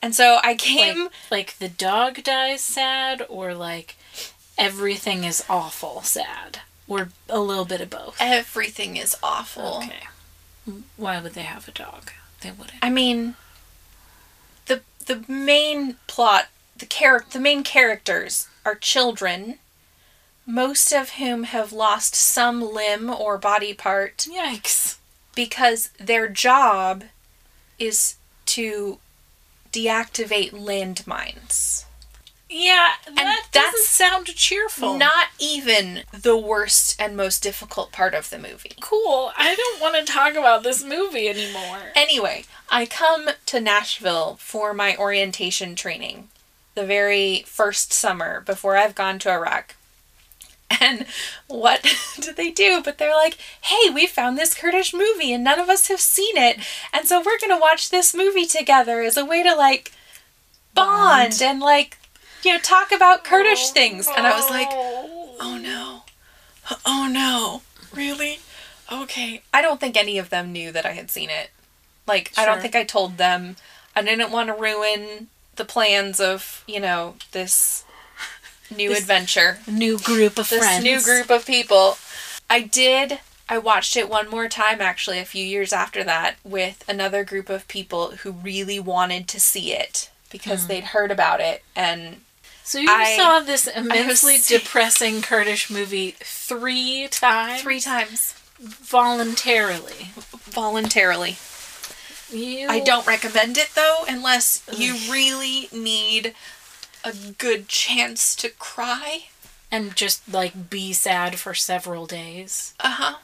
And 0.00 0.14
so 0.14 0.38
I 0.44 0.54
came 0.54 1.04
like, 1.04 1.12
like 1.32 1.58
the 1.58 1.68
dog 1.68 2.22
dies 2.22 2.60
sad, 2.60 3.26
or 3.28 3.54
like 3.54 3.96
everything 4.56 5.24
is 5.24 5.44
awful 5.50 6.02
sad, 6.02 6.60
or 6.86 7.08
a 7.28 7.40
little 7.40 7.64
bit 7.64 7.80
of 7.80 7.90
both. 7.90 8.16
everything 8.20 8.96
is 8.96 9.16
awful. 9.20 9.78
Okay. 9.82 10.06
Why 10.96 11.20
would 11.20 11.32
they 11.34 11.42
have 11.42 11.66
a 11.66 11.72
dog? 11.72 12.12
They 12.42 12.52
wouldn't. 12.52 12.78
I 12.82 12.88
mean, 12.90 13.34
the 15.06 15.24
main 15.28 15.96
plot, 16.06 16.48
the 16.76 16.86
char- 16.86 17.24
the 17.30 17.40
main 17.40 17.62
characters 17.62 18.48
are 18.64 18.74
children, 18.74 19.58
most 20.46 20.92
of 20.92 21.10
whom 21.10 21.44
have 21.44 21.72
lost 21.72 22.14
some 22.14 22.60
limb 22.60 23.10
or 23.10 23.38
body 23.38 23.72
part 23.74 24.18
Yikes. 24.30 24.96
because 25.34 25.88
their 25.98 26.28
job 26.28 27.04
is 27.78 28.16
to 28.46 28.98
deactivate 29.72 30.52
landmines. 30.52 31.84
Yeah, 32.56 32.90
that 33.06 33.14
that's 33.16 33.50
doesn't 33.50 33.84
sound 33.84 34.26
cheerful. 34.28 34.96
Not 34.96 35.26
even 35.40 36.02
the 36.12 36.36
worst 36.36 36.94
and 37.00 37.16
most 37.16 37.42
difficult 37.42 37.90
part 37.90 38.14
of 38.14 38.30
the 38.30 38.38
movie. 38.38 38.74
cool. 38.80 39.32
I 39.36 39.56
don't 39.56 39.80
want 39.80 39.96
to 39.96 40.12
talk 40.12 40.34
about 40.34 40.62
this 40.62 40.84
movie 40.84 41.28
anymore. 41.28 41.80
Anyway, 41.96 42.44
I 42.70 42.86
come 42.86 43.30
to 43.46 43.60
Nashville 43.60 44.36
for 44.38 44.72
my 44.72 44.96
orientation 44.96 45.74
training 45.74 46.28
the 46.76 46.86
very 46.86 47.42
first 47.44 47.92
summer 47.92 48.40
before 48.42 48.76
I've 48.76 48.94
gone 48.94 49.18
to 49.20 49.30
Iraq. 49.30 49.74
And 50.80 51.06
what 51.48 51.82
do 52.20 52.32
they 52.32 52.52
do? 52.52 52.82
But 52.84 52.98
they're 52.98 53.16
like, 53.16 53.36
hey, 53.62 53.90
we 53.90 54.06
found 54.06 54.38
this 54.38 54.54
Kurdish 54.54 54.94
movie 54.94 55.32
and 55.32 55.42
none 55.42 55.58
of 55.58 55.68
us 55.68 55.88
have 55.88 56.00
seen 56.00 56.36
it. 56.36 56.58
And 56.92 57.06
so 57.08 57.18
we're 57.18 57.38
going 57.40 57.50
to 57.56 57.60
watch 57.60 57.90
this 57.90 58.14
movie 58.14 58.46
together 58.46 59.00
as 59.02 59.16
a 59.16 59.24
way 59.24 59.42
to 59.42 59.56
like 59.56 59.90
bond, 60.72 61.30
Bond. 61.30 61.42
and 61.42 61.58
like, 61.60 61.98
you 62.44 62.52
know, 62.52 62.58
talk 62.58 62.92
about 62.92 63.24
Kurdish 63.24 63.70
oh, 63.70 63.72
things. 63.72 64.08
And 64.08 64.26
I 64.26 64.36
was 64.36 64.48
like, 64.50 64.68
oh, 64.70 65.36
oh 65.40 65.58
no. 65.58 66.02
Oh 66.84 67.08
no. 67.10 67.62
Really? 67.96 68.38
Okay. 68.92 69.42
I 69.52 69.62
don't 69.62 69.80
think 69.80 69.96
any 69.96 70.18
of 70.18 70.30
them 70.30 70.52
knew 70.52 70.72
that 70.72 70.86
I 70.86 70.92
had 70.92 71.10
seen 71.10 71.30
it. 71.30 71.50
Like, 72.06 72.32
I 72.36 72.44
don't 72.44 72.60
think 72.60 72.74
I 72.74 72.84
told 72.84 73.16
them. 73.16 73.56
I 73.96 74.02
didn't 74.02 74.30
want 74.30 74.48
to 74.48 74.54
ruin 74.54 75.28
the 75.56 75.64
plans 75.64 76.20
of, 76.20 76.64
you 76.66 76.80
know, 76.80 77.14
this 77.32 77.84
new 78.74 78.90
This 78.90 79.00
adventure. 79.00 79.58
new 79.66 79.98
group 79.98 80.38
of 80.38 80.48
This 80.50 80.58
friends. 80.58 80.84
new 80.84 81.02
group 81.02 81.30
of 81.30 81.46
people. 81.46 81.96
I 82.50 82.60
did. 82.60 83.20
I 83.48 83.58
watched 83.58 83.96
it 83.96 84.08
one 84.08 84.30
more 84.30 84.48
time 84.48 84.80
actually 84.80 85.18
a 85.18 85.24
few 85.24 85.44
years 85.44 85.72
after 85.72 86.02
that 86.04 86.36
with 86.44 86.84
another 86.88 87.24
group 87.24 87.48
of 87.48 87.68
people 87.68 88.12
who 88.16 88.32
really 88.32 88.80
wanted 88.80 89.28
to 89.28 89.40
see 89.40 89.72
it 89.72 90.10
because 90.30 90.62
hmm. 90.62 90.68
they'd 90.68 90.84
heard 90.84 91.10
about 91.10 91.40
it 91.40 91.62
and 91.76 92.22
So 92.64 92.78
you 92.78 92.88
I- 92.90 93.16
saw 93.16 93.40
this 93.40 93.66
immensely 93.66 94.38
depressing 94.46 95.20
Kurdish 95.22 95.70
movie 95.70 96.16
three 96.20 97.06
times 97.10 97.60
three 97.62 97.80
times 97.80 98.34
voluntarily. 98.58 100.10
voluntarily. 100.16 101.36
You 102.30 102.68
I 102.68 102.80
don't 102.80 103.06
recommend 103.06 103.58
it 103.58 103.70
though 103.74 104.04
unless 104.08 104.62
you 104.72 104.94
really 105.12 105.68
need 105.72 106.34
a 107.04 107.12
good 107.38 107.68
chance 107.68 108.34
to 108.36 108.48
cry. 108.48 109.24
and 109.70 109.94
just 109.96 110.32
like 110.32 110.70
be 110.70 110.92
sad 110.92 111.38
for 111.38 111.52
several 111.52 112.06
days. 112.06 112.74
Uh-huh. 112.80 113.16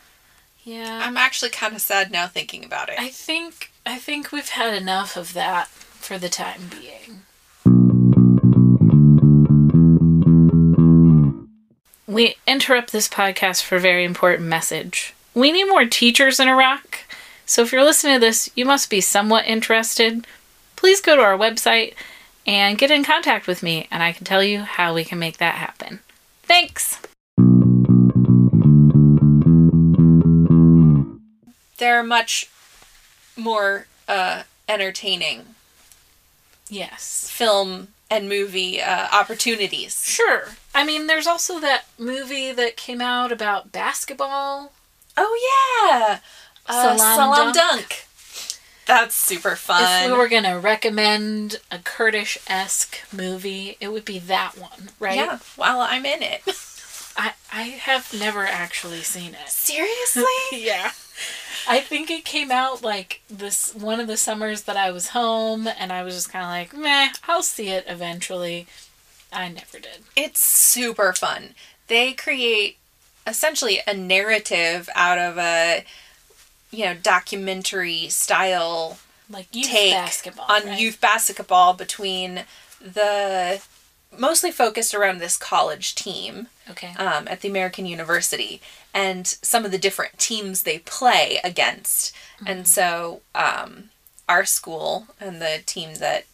Yeah. 0.64 1.00
I'm 1.02 1.16
actually 1.16 1.50
kind 1.50 1.74
of 1.74 1.80
sad 1.80 2.10
now 2.10 2.26
thinking 2.26 2.64
about 2.64 2.88
it. 2.90 2.96
I 2.98 3.08
think 3.08 3.70
I 3.86 3.98
think 3.98 4.32
we've 4.32 4.48
had 4.50 4.74
enough 4.74 5.16
of 5.16 5.32
that 5.32 5.68
for 5.68 6.18
the 6.18 6.28
time 6.28 6.68
being. 6.70 7.22
We 12.10 12.34
interrupt 12.44 12.90
this 12.90 13.08
podcast 13.08 13.62
for 13.62 13.76
a 13.76 13.80
very 13.80 14.04
important 14.04 14.48
message. 14.48 15.14
We 15.32 15.52
need 15.52 15.66
more 15.68 15.84
teachers 15.84 16.40
in 16.40 16.48
Iraq. 16.48 16.98
So 17.46 17.62
if 17.62 17.70
you're 17.70 17.84
listening 17.84 18.14
to 18.14 18.18
this, 18.18 18.50
you 18.56 18.64
must 18.64 18.90
be 18.90 19.00
somewhat 19.00 19.46
interested. 19.46 20.26
Please 20.74 21.00
go 21.00 21.14
to 21.14 21.22
our 21.22 21.38
website 21.38 21.94
and 22.44 22.76
get 22.76 22.90
in 22.90 23.04
contact 23.04 23.46
with 23.46 23.62
me, 23.62 23.86
and 23.92 24.02
I 24.02 24.10
can 24.10 24.24
tell 24.24 24.42
you 24.42 24.62
how 24.62 24.92
we 24.92 25.04
can 25.04 25.20
make 25.20 25.38
that 25.38 25.54
happen. 25.54 26.00
Thanks! 26.42 26.98
They're 31.78 32.02
much 32.02 32.50
more 33.36 33.86
uh, 34.08 34.42
entertaining 34.68 35.44
Yes. 36.68 37.30
film 37.30 37.88
and 38.10 38.28
movie 38.28 38.82
uh, 38.82 39.08
opportunities. 39.12 40.04
Sure. 40.04 40.48
I 40.74 40.84
mean, 40.84 41.06
there's 41.06 41.26
also 41.26 41.60
that 41.60 41.84
movie 41.98 42.52
that 42.52 42.76
came 42.76 43.00
out 43.00 43.32
about 43.32 43.72
basketball. 43.72 44.72
Oh 45.16 45.88
yeah, 45.90 46.20
uh, 46.66 46.96
Salaam 46.96 46.98
Salaam, 46.98 47.52
Dunk. 47.52 47.54
Dunk. 47.54 48.06
That's 48.86 49.14
super 49.14 49.54
fun. 49.54 49.84
If 49.84 50.10
we 50.10 50.16
were 50.16 50.28
going 50.28 50.42
to 50.42 50.58
recommend 50.58 51.60
a 51.70 51.78
Kurdish 51.78 52.38
esque 52.48 52.98
movie, 53.12 53.76
it 53.80 53.92
would 53.92 54.04
be 54.04 54.18
that 54.18 54.58
one, 54.58 54.90
right? 54.98 55.16
Yeah, 55.16 55.38
well, 55.56 55.80
I'm 55.80 56.04
in 56.04 56.22
it. 56.22 56.42
I, 57.16 57.34
I 57.52 57.62
have 57.62 58.12
never 58.18 58.46
actually 58.46 59.02
seen 59.02 59.34
it. 59.34 59.48
Seriously? 59.48 60.24
yeah. 60.52 60.92
I 61.68 61.80
think 61.80 62.10
it 62.10 62.24
came 62.24 62.50
out 62.50 62.82
like 62.82 63.20
this 63.28 63.74
one 63.74 64.00
of 64.00 64.06
the 64.06 64.16
summers 64.16 64.62
that 64.62 64.76
I 64.76 64.90
was 64.90 65.08
home, 65.08 65.68
and 65.78 65.92
I 65.92 66.02
was 66.02 66.14
just 66.14 66.30
kind 66.32 66.44
of 66.44 66.50
like, 66.50 66.80
meh, 66.82 67.10
I'll 67.28 67.42
see 67.42 67.68
it 67.68 67.84
eventually. 67.86 68.66
I 69.32 69.48
never 69.48 69.78
did. 69.78 70.02
it's 70.16 70.40
super 70.44 71.12
fun. 71.12 71.54
They 71.86 72.12
create 72.12 72.78
essentially 73.26 73.80
a 73.86 73.94
narrative 73.94 74.88
out 74.94 75.18
of 75.18 75.38
a 75.38 75.84
you 76.72 76.84
know 76.86 76.94
documentary 76.94 78.08
style 78.08 78.98
Like 79.28 79.46
youth 79.54 79.66
take 79.68 79.92
basketball. 79.92 80.46
on 80.48 80.64
right? 80.66 80.80
youth 80.80 81.00
basketball 81.00 81.74
between 81.74 82.44
the 82.80 83.60
mostly 84.16 84.50
focused 84.50 84.94
around 84.94 85.18
this 85.18 85.36
college 85.36 85.94
team 85.94 86.48
Okay. 86.68 86.92
um, 86.98 87.28
at 87.28 87.40
the 87.42 87.48
American 87.48 87.86
University 87.86 88.60
and 88.92 89.26
some 89.26 89.64
of 89.64 89.70
the 89.70 89.78
different 89.78 90.18
teams 90.18 90.62
they 90.62 90.78
play 90.80 91.38
against. 91.44 92.14
And 92.46 92.66
so 92.66 93.20
um, 93.34 93.90
our 94.28 94.44
school 94.44 95.08
and 95.20 95.40
the 95.40 95.60
team 95.66 95.94
that 95.96 96.24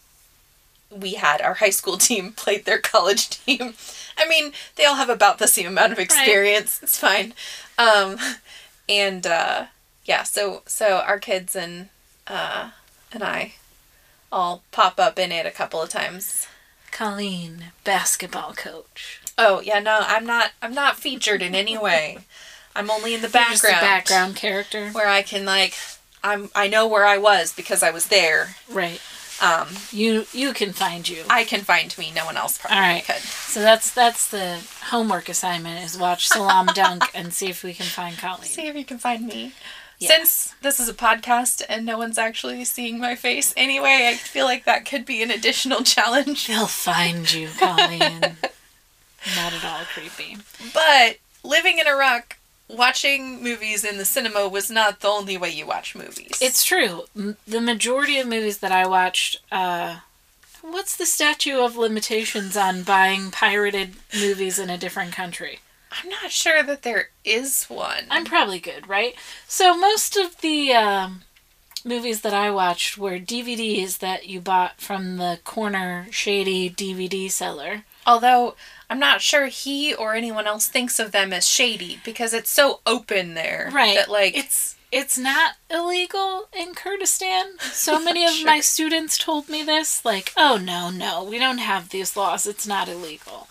we 0.89 1.15
had, 1.15 1.41
our 1.41 1.55
high 1.55 1.69
school 1.69 1.97
team, 1.97 2.31
played 2.33 2.65
their 2.65 2.79
college 2.79 3.29
team. 3.45 3.73
I 4.17 4.27
mean, 4.27 4.53
they 4.75 4.85
all 4.85 4.95
have 4.95 5.09
about 5.09 5.37
the 5.37 5.47
same 5.47 5.67
amount 5.67 5.91
of 5.91 5.99
experience. 5.99 6.81
It's 6.81 6.99
fine. 6.99 7.33
Um, 7.77 8.17
and 8.89 9.27
uh, 9.27 9.65
yeah, 10.05 10.23
so 10.23 10.63
so 10.65 11.03
our 11.05 11.19
kids 11.19 11.55
and 11.55 11.89
uh, 12.25 12.71
and 13.11 13.23
I 13.23 13.55
all 14.31 14.63
pop 14.71 14.99
up 14.99 15.19
in 15.19 15.31
it 15.31 15.45
a 15.45 15.51
couple 15.51 15.81
of 15.81 15.89
times. 15.89 16.47
Colleen, 16.91 17.65
basketball 17.83 18.53
coach. 18.53 19.21
Oh 19.37 19.61
yeah, 19.61 19.79
no, 19.79 19.99
I'm 20.07 20.25
not. 20.25 20.51
I'm 20.61 20.73
not 20.73 20.97
featured 20.97 21.41
in 21.41 21.53
any 21.53 21.77
way. 21.77 22.19
I'm 22.77 22.89
only 22.89 23.13
in 23.13 23.21
the 23.21 23.27
You're 23.27 23.43
just 23.49 23.63
a 23.63 23.67
background, 23.67 23.81
background 23.81 24.35
character. 24.37 24.89
where 24.91 25.07
I 25.09 25.21
can 25.23 25.43
like, 25.45 25.73
I'm. 26.23 26.49
I 26.55 26.67
know 26.67 26.87
where 26.87 27.05
I 27.05 27.17
was 27.17 27.53
because 27.53 27.83
I 27.83 27.91
was 27.91 28.07
there. 28.07 28.55
Right. 28.71 29.01
Um, 29.41 29.67
You 29.91 30.25
you 30.33 30.51
can 30.53 30.73
find 30.73 31.07
you. 31.07 31.23
I 31.29 31.43
can 31.43 31.61
find 31.61 31.95
me. 31.97 32.11
No 32.15 32.25
one 32.25 32.37
else 32.37 32.57
probably 32.57 32.77
All 32.77 32.83
right. 32.83 33.03
could. 33.05 33.21
So 33.21 33.61
that's 33.61 33.91
that's 33.93 34.27
the 34.29 34.59
homework 34.85 35.29
assignment 35.29 35.83
is 35.83 35.97
watch 35.97 36.27
Salaam 36.27 36.67
Dunk 36.73 37.03
and 37.13 37.33
see 37.33 37.47
if 37.49 37.63
we 37.63 37.73
can 37.73 37.85
find 37.85 38.17
Colleen. 38.17 38.45
See 38.49 38.67
if 38.67 38.75
you 38.75 38.85
can 38.85 38.97
find 38.97 39.27
me. 39.27 39.53
Yeah. 39.99 40.09
Since 40.09 40.53
this 40.61 40.79
is 40.79 40.87
a 40.89 40.93
podcast 40.93 41.63
and 41.69 41.83
no 41.85 41.97
one's 41.97 42.19
actually 42.19 42.63
seeing 42.65 42.99
my 42.99 43.15
face 43.15 43.51
anyway, 43.57 44.07
I 44.11 44.15
feel 44.15 44.45
like 44.45 44.65
that 44.65 44.85
could 44.85 45.05
be 45.05 45.23
an 45.23 45.31
additional 45.31 45.81
challenge. 45.95 46.45
They'll 46.47 46.67
find 46.67 47.31
you, 47.31 47.49
Colleen. 47.59 48.19
Not 49.35 49.53
at 49.53 49.65
all 49.65 49.81
creepy. 49.91 50.37
But 50.73 51.17
living 51.43 51.79
in 51.79 51.87
Iraq, 51.87 52.37
watching 52.69 53.41
movies 53.43 53.83
in 53.83 53.97
the 53.97 54.05
cinema 54.05 54.47
was 54.47 54.69
not 54.69 54.99
the 54.99 55.07
only 55.07 55.37
way 55.37 55.49
you 55.49 55.65
watch 55.65 55.95
movies. 55.95 56.37
It's 56.41 56.63
true. 56.63 57.03
M- 57.15 57.37
The 57.47 57.61
majority 57.61 58.19
of 58.19 58.27
movies 58.27 58.59
that 58.59 58.71
I 58.71 58.85
watched, 58.87 59.39
uh, 59.51 59.97
what's 60.61 60.95
the 60.97 61.05
statute 61.05 61.59
of 61.59 61.77
limitations 61.77 62.57
on 62.57 62.83
buying 62.83 63.31
pirated 63.31 63.95
movies 64.13 64.59
in 64.59 64.69
a 64.69 64.77
different 64.77 65.13
country? 65.13 65.59
I'm 65.91 66.09
not 66.09 66.31
sure 66.31 66.61
that 66.63 66.83
there 66.83 67.09
is 67.23 67.63
one. 67.65 68.05
I'm 68.09 68.25
probably 68.25 68.59
good, 68.59 68.87
right? 68.89 69.15
So 69.47 69.75
most 69.77 70.17
of 70.17 70.41
the 70.41 70.73
um, 70.73 71.21
movies 71.85 72.21
that 72.21 72.33
I 72.33 72.51
watched 72.51 72.97
were 72.97 73.17
DVDs 73.19 73.99
that 73.99 74.27
you 74.27 74.41
bought 74.41 74.81
from 74.81 75.15
the 75.17 75.39
corner 75.45 76.07
shady 76.11 76.69
DVD 76.69 77.31
seller. 77.31 77.83
Although 78.07 78.55
I'm 78.89 78.97
not 78.99 79.21
sure 79.21 79.45
he 79.47 79.93
or 79.93 80.15
anyone 80.15 80.47
else 80.47 80.67
thinks 80.67 80.97
of 80.97 81.11
them 81.11 81.31
as 81.33 81.47
shady 81.47 81.99
because 82.05 82.33
it's 82.33 82.49
so 82.49 82.79
open 82.87 83.33
there. 83.35 83.69
Right. 83.71 83.95
That 83.95 84.09
like 84.09 84.35
it's 84.35 84.75
it's 84.91 85.17
not 85.17 85.55
illegal 85.69 86.47
in 86.57 86.73
Kurdistan. 86.73 87.57
So 87.73 87.99
many 88.01 88.23
of 88.25 88.31
Sure. 88.31 88.45
my 88.45 88.61
students 88.61 89.17
told 89.17 89.49
me 89.49 89.61
this 89.61 90.03
like, 90.05 90.31
"Oh 90.37 90.57
no, 90.57 90.89
no, 90.89 91.23
we 91.23 91.37
don't 91.37 91.57
have 91.59 91.89
these 91.89 92.15
laws. 92.17 92.47
It's 92.47 92.65
not 92.65 92.87
illegal." 92.87 93.47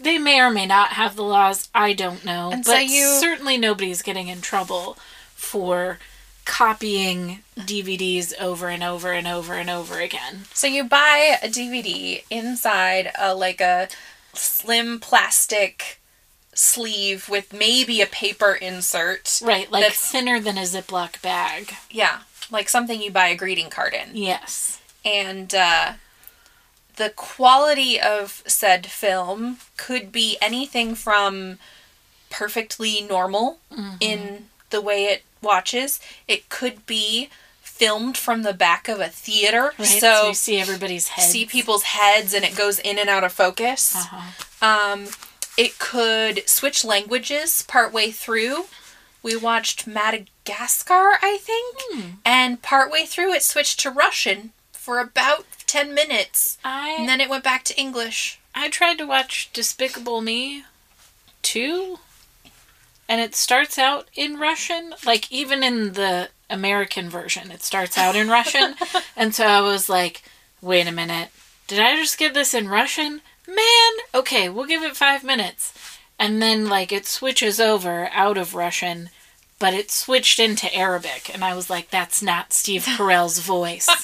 They 0.00 0.18
may 0.18 0.40
or 0.40 0.50
may 0.50 0.66
not 0.66 0.90
have 0.90 1.16
the 1.16 1.22
laws. 1.24 1.68
I 1.74 1.92
don't 1.94 2.24
know. 2.24 2.50
And 2.52 2.62
but 2.64 2.72
so 2.72 2.78
you- 2.78 3.18
certainly 3.20 3.56
nobody's 3.58 4.02
getting 4.02 4.28
in 4.28 4.40
trouble 4.42 4.96
for 5.34 5.98
copying 6.46 7.40
DVDs 7.58 8.32
over 8.40 8.68
and 8.68 8.82
over 8.82 9.12
and 9.12 9.26
over 9.26 9.54
and 9.54 9.68
over 9.68 10.00
again. 10.00 10.44
So 10.54 10.66
you 10.66 10.84
buy 10.84 11.36
a 11.42 11.48
DVD 11.48 12.22
inside 12.30 13.10
a 13.18 13.34
like 13.34 13.60
a 13.60 13.88
slim 14.32 14.98
plastic 15.00 16.00
sleeve 16.54 17.28
with 17.28 17.52
maybe 17.52 18.00
a 18.00 18.06
paper 18.06 18.54
insert. 18.54 19.40
Right, 19.42 19.70
like 19.70 19.82
That's- 19.82 20.10
thinner 20.10 20.40
than 20.40 20.56
a 20.56 20.62
Ziploc 20.62 21.20
bag. 21.20 21.74
Yeah, 21.90 22.20
like 22.50 22.68
something 22.70 23.02
you 23.02 23.10
buy 23.10 23.28
a 23.28 23.36
greeting 23.36 23.68
card 23.68 23.92
in. 23.92 24.16
Yes. 24.16 24.80
And 25.04 25.54
uh, 25.54 25.94
the 26.96 27.10
quality 27.10 28.00
of 28.00 28.42
said 28.46 28.86
film 28.86 29.58
could 29.76 30.10
be 30.10 30.38
anything 30.40 30.94
from 30.94 31.58
perfectly 32.30 33.02
normal 33.02 33.58
in 34.00 34.46
the 34.70 34.80
way 34.80 35.04
it 35.06 35.24
watches. 35.42 36.00
It 36.26 36.48
could 36.48 36.86
be 36.86 37.28
filmed 37.62 38.16
from 38.16 38.42
the 38.42 38.54
back 38.54 38.88
of 38.88 39.00
a 39.00 39.08
theater. 39.08 39.72
Right. 39.78 39.86
So, 39.86 39.98
So, 39.98 40.28
you 40.28 40.34
see 40.34 40.58
everybody's 40.58 41.08
heads. 41.08 41.28
see 41.30 41.44
people's 41.44 41.82
heads 41.84 42.32
and 42.34 42.44
it 42.44 42.56
goes 42.56 42.78
in 42.78 42.98
and 42.98 43.08
out 43.10 43.24
of 43.24 43.32
focus. 43.32 43.94
Uh-huh. 43.94 44.66
Um, 44.66 45.08
it 45.58 45.78
could 45.78 46.48
switch 46.48 46.84
languages 46.84 47.62
partway 47.68 48.10
through. 48.10 48.66
We 49.22 49.36
watched 49.36 49.86
Madagascar, 49.86 51.18
I 51.22 51.38
think, 51.40 51.76
Hmm. 51.92 52.10
and 52.24 52.62
partway 52.62 53.04
through 53.06 53.32
it 53.34 53.42
switched 53.42 53.80
to 53.80 53.90
Russian 53.90 54.52
for 54.72 54.98
about 55.00 55.44
10 55.66 55.92
minutes. 55.94 56.58
I 56.64 56.90
And 56.98 57.08
then 57.08 57.20
it 57.20 57.28
went 57.28 57.42
back 57.44 57.64
to 57.64 57.76
English. 57.78 58.38
I 58.54 58.68
tried 58.70 58.98
to 58.98 59.06
watch 59.06 59.50
Despicable 59.52 60.20
Me 60.22 60.64
2 61.42 61.98
and 63.08 63.20
it 63.20 63.34
starts 63.34 63.78
out 63.78 64.08
in 64.14 64.38
Russian, 64.38 64.94
like 65.04 65.30
even 65.30 65.62
in 65.62 65.92
the 65.92 66.28
American 66.50 67.08
version, 67.08 67.50
it 67.50 67.62
starts 67.62 67.96
out 67.98 68.16
in 68.16 68.28
Russian. 68.28 68.74
and 69.16 69.34
so 69.34 69.44
I 69.46 69.60
was 69.60 69.88
like, 69.88 70.22
"Wait 70.60 70.86
a 70.86 70.92
minute. 70.92 71.30
Did 71.66 71.80
I 71.80 71.96
just 71.96 72.18
get 72.18 72.34
this 72.34 72.54
in 72.54 72.68
Russian?" 72.68 73.22
Man, 73.48 73.92
okay, 74.14 74.48
we'll 74.48 74.66
give 74.66 74.82
it 74.82 74.96
5 74.96 75.22
minutes. 75.22 75.72
And 76.18 76.42
then 76.42 76.68
like 76.68 76.92
it 76.92 77.06
switches 77.06 77.60
over 77.60 78.08
out 78.12 78.36
of 78.38 78.54
Russian, 78.54 79.10
but 79.58 79.72
it 79.74 79.90
switched 79.90 80.38
into 80.38 80.74
Arabic 80.74 81.30
and 81.32 81.44
I 81.44 81.54
was 81.54 81.68
like, 81.70 81.90
"That's 81.90 82.22
not 82.22 82.52
Steve 82.52 82.84
Carell's 82.96 83.38
voice." 83.38 83.88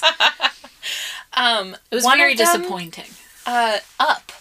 Um, 1.35 1.75
It 1.89 1.95
was 1.95 2.05
very 2.05 2.35
disappointing. 2.35 3.09
Uh, 3.45 3.79
Up, 3.99 4.31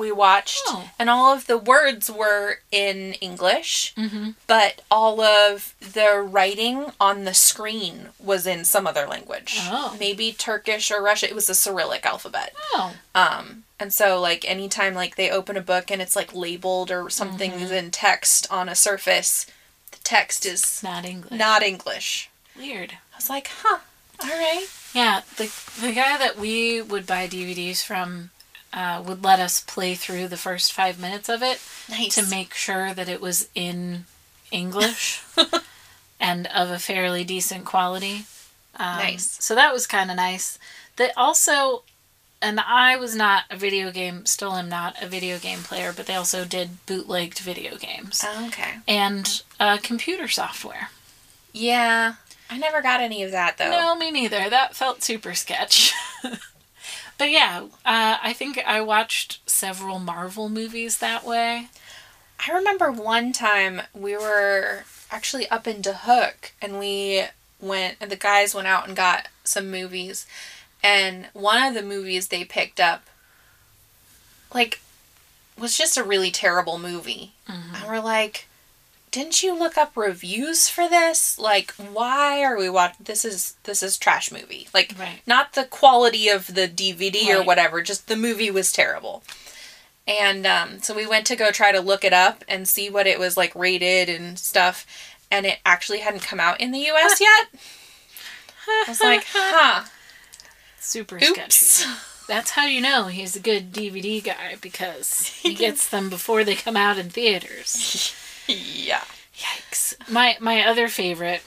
we 0.00 0.10
watched, 0.10 0.62
Oh. 0.66 0.90
and 0.98 1.08
all 1.08 1.32
of 1.32 1.46
the 1.46 1.58
words 1.58 2.10
were 2.10 2.58
in 2.72 3.14
English, 3.14 3.92
Mhm. 3.96 4.34
but 4.46 4.82
all 4.90 5.20
of 5.20 5.74
the 5.80 6.10
writing 6.20 6.92
on 6.98 7.24
the 7.24 7.34
screen 7.34 8.10
was 8.18 8.46
in 8.46 8.64
some 8.64 8.86
other 8.86 9.06
language. 9.06 9.56
Oh. 9.60 9.96
Maybe 10.00 10.32
Turkish 10.32 10.90
or 10.90 11.00
Russian. 11.02 11.28
It 11.28 11.34
was 11.34 11.48
a 11.50 11.54
Cyrillic 11.54 12.04
alphabet. 12.06 12.54
Oh. 12.74 12.94
Um, 13.14 13.64
and 13.78 13.92
so 13.94 14.18
like 14.20 14.44
anytime 14.44 14.94
like 14.94 15.16
they 15.16 15.30
open 15.30 15.56
a 15.56 15.60
book 15.72 15.90
and 15.90 16.00
it's 16.02 16.16
like 16.16 16.34
labeled 16.34 16.90
or 16.90 17.08
something 17.10 17.52
Mm-hmm. 17.52 17.62
is 17.64 17.70
in 17.70 17.90
text 17.90 18.46
on 18.50 18.68
a 18.68 18.74
surface, 18.74 19.46
the 19.92 19.98
text 20.04 20.44
is 20.46 20.82
Not 20.82 21.04
English. 21.04 21.38
not 21.38 21.62
English. 21.62 22.30
Weird. 22.56 22.92
I 23.12 23.16
was 23.16 23.28
like, 23.30 23.50
huh, 23.62 23.78
all 24.22 24.28
right. 24.28 24.66
Yeah, 24.94 25.22
the 25.36 25.50
the 25.80 25.92
guy 25.92 26.16
that 26.18 26.36
we 26.38 26.82
would 26.82 27.06
buy 27.06 27.28
DVDs 27.28 27.82
from 27.82 28.30
uh, 28.72 29.02
would 29.06 29.24
let 29.24 29.40
us 29.40 29.60
play 29.60 29.94
through 29.94 30.28
the 30.28 30.36
first 30.36 30.72
five 30.72 30.98
minutes 31.00 31.28
of 31.28 31.42
it 31.42 31.60
Nice. 31.88 32.14
to 32.14 32.26
make 32.30 32.54
sure 32.54 32.94
that 32.94 33.08
it 33.08 33.20
was 33.20 33.48
in 33.54 34.04
English 34.50 35.22
and 36.20 36.46
of 36.48 36.70
a 36.70 36.78
fairly 36.78 37.24
decent 37.24 37.64
quality. 37.64 38.24
Um, 38.76 38.96
Nice. 38.98 39.42
So 39.42 39.54
that 39.54 39.72
was 39.72 39.86
kind 39.86 40.10
of 40.10 40.16
nice. 40.16 40.58
They 40.96 41.10
also, 41.12 41.82
and 42.40 42.60
I 42.60 42.96
was 42.96 43.16
not 43.16 43.44
a 43.50 43.56
video 43.56 43.90
game, 43.90 44.26
still 44.26 44.52
am 44.54 44.68
not 44.68 45.02
a 45.02 45.06
video 45.06 45.38
game 45.38 45.60
player, 45.60 45.92
but 45.94 46.06
they 46.06 46.14
also 46.14 46.44
did 46.44 46.84
bootlegged 46.86 47.38
video 47.40 47.76
games 47.76 48.24
okay. 48.46 48.74
and 48.86 49.42
uh, 49.58 49.78
computer 49.82 50.28
software. 50.28 50.90
Yeah. 51.52 52.14
I 52.48 52.58
never 52.58 52.82
got 52.82 53.00
any 53.00 53.22
of 53.22 53.30
that 53.30 53.58
though. 53.58 53.70
No, 53.70 53.94
me 53.96 54.10
neither. 54.10 54.50
That 54.50 54.74
felt 54.74 55.02
super 55.02 55.34
sketch. 55.34 55.92
but 57.20 57.30
yeah, 57.30 57.66
uh, 57.84 58.16
I 58.22 58.32
think 58.32 58.58
I 58.66 58.80
watched 58.80 59.40
several 59.46 59.98
Marvel 59.98 60.48
movies 60.48 60.96
that 60.98 61.22
way. 61.22 61.68
I 62.48 62.50
remember 62.50 62.90
one 62.90 63.32
time 63.32 63.82
we 63.92 64.16
were 64.16 64.84
actually 65.10 65.46
up 65.50 65.66
in 65.66 65.82
Duhok 65.82 66.52
and 66.62 66.78
we 66.78 67.24
went 67.60 67.98
and 68.00 68.10
the 68.10 68.16
guys 68.16 68.54
went 68.54 68.68
out 68.68 68.88
and 68.88 68.96
got 68.96 69.28
some 69.44 69.70
movies 69.70 70.26
and 70.82 71.26
one 71.34 71.62
of 71.62 71.74
the 71.74 71.82
movies 71.82 72.28
they 72.28 72.42
picked 72.42 72.80
up 72.80 73.04
like 74.54 74.80
was 75.58 75.76
just 75.76 75.98
a 75.98 76.02
really 76.02 76.30
terrible 76.30 76.78
movie. 76.78 77.32
And 77.74 77.86
we're 77.86 78.00
like 78.00 78.46
didn't 79.10 79.42
you 79.42 79.58
look 79.58 79.76
up 79.76 79.96
reviews 79.96 80.68
for 80.68 80.88
this? 80.88 81.38
Like 81.38 81.72
why 81.74 82.42
are 82.44 82.56
we 82.56 82.68
watching 82.70 83.04
this 83.04 83.24
is 83.24 83.56
this 83.64 83.82
is 83.82 83.96
trash 83.98 84.30
movie. 84.30 84.68
Like 84.72 84.94
Right. 84.98 85.20
not 85.26 85.54
the 85.54 85.64
quality 85.64 86.28
of 86.28 86.54
the 86.54 86.68
DVD 86.68 87.28
or 87.34 87.42
whatever, 87.42 87.82
just 87.82 88.06
the 88.08 88.16
movie 88.16 88.50
was 88.50 88.72
terrible. 88.72 89.22
And 90.06 90.46
um, 90.46 90.80
so 90.80 90.94
we 90.94 91.06
went 91.06 91.26
to 91.26 91.36
go 91.36 91.50
try 91.50 91.70
to 91.72 91.80
look 91.80 92.04
it 92.04 92.12
up 92.12 92.44
and 92.48 92.66
see 92.68 92.90
what 92.90 93.06
it 93.06 93.18
was 93.18 93.36
like 93.36 93.54
rated 93.54 94.08
and 94.08 94.38
stuff. 94.38 94.86
And 95.30 95.46
it 95.46 95.58
actually 95.64 96.00
hadn't 96.00 96.22
come 96.22 96.40
out 96.40 96.60
in 96.60 96.72
the 96.72 96.80
US 96.90 97.20
yet. 97.20 97.48
I 98.66 98.84
was 98.88 99.00
like, 99.00 99.24
huh, 99.32 99.84
Super 100.78 101.16
oops. 101.16 101.28
sketchy. 101.58 101.90
That's 102.26 102.52
how 102.52 102.64
you 102.66 102.80
know 102.80 103.06
he's 103.06 103.34
a 103.36 103.40
good 103.40 103.72
DVD 103.72 104.22
guy 104.22 104.56
because 104.60 105.26
he 105.42 105.54
gets 105.54 105.88
them 105.88 106.10
before 106.10 106.44
they 106.44 106.54
come 106.54 106.76
out 106.76 106.98
in 106.98 107.10
theaters. 107.10 108.14
yeah. 108.46 109.02
Yikes. 109.36 109.94
My 110.10 110.36
my 110.40 110.62
other 110.62 110.88
favorite 110.88 111.42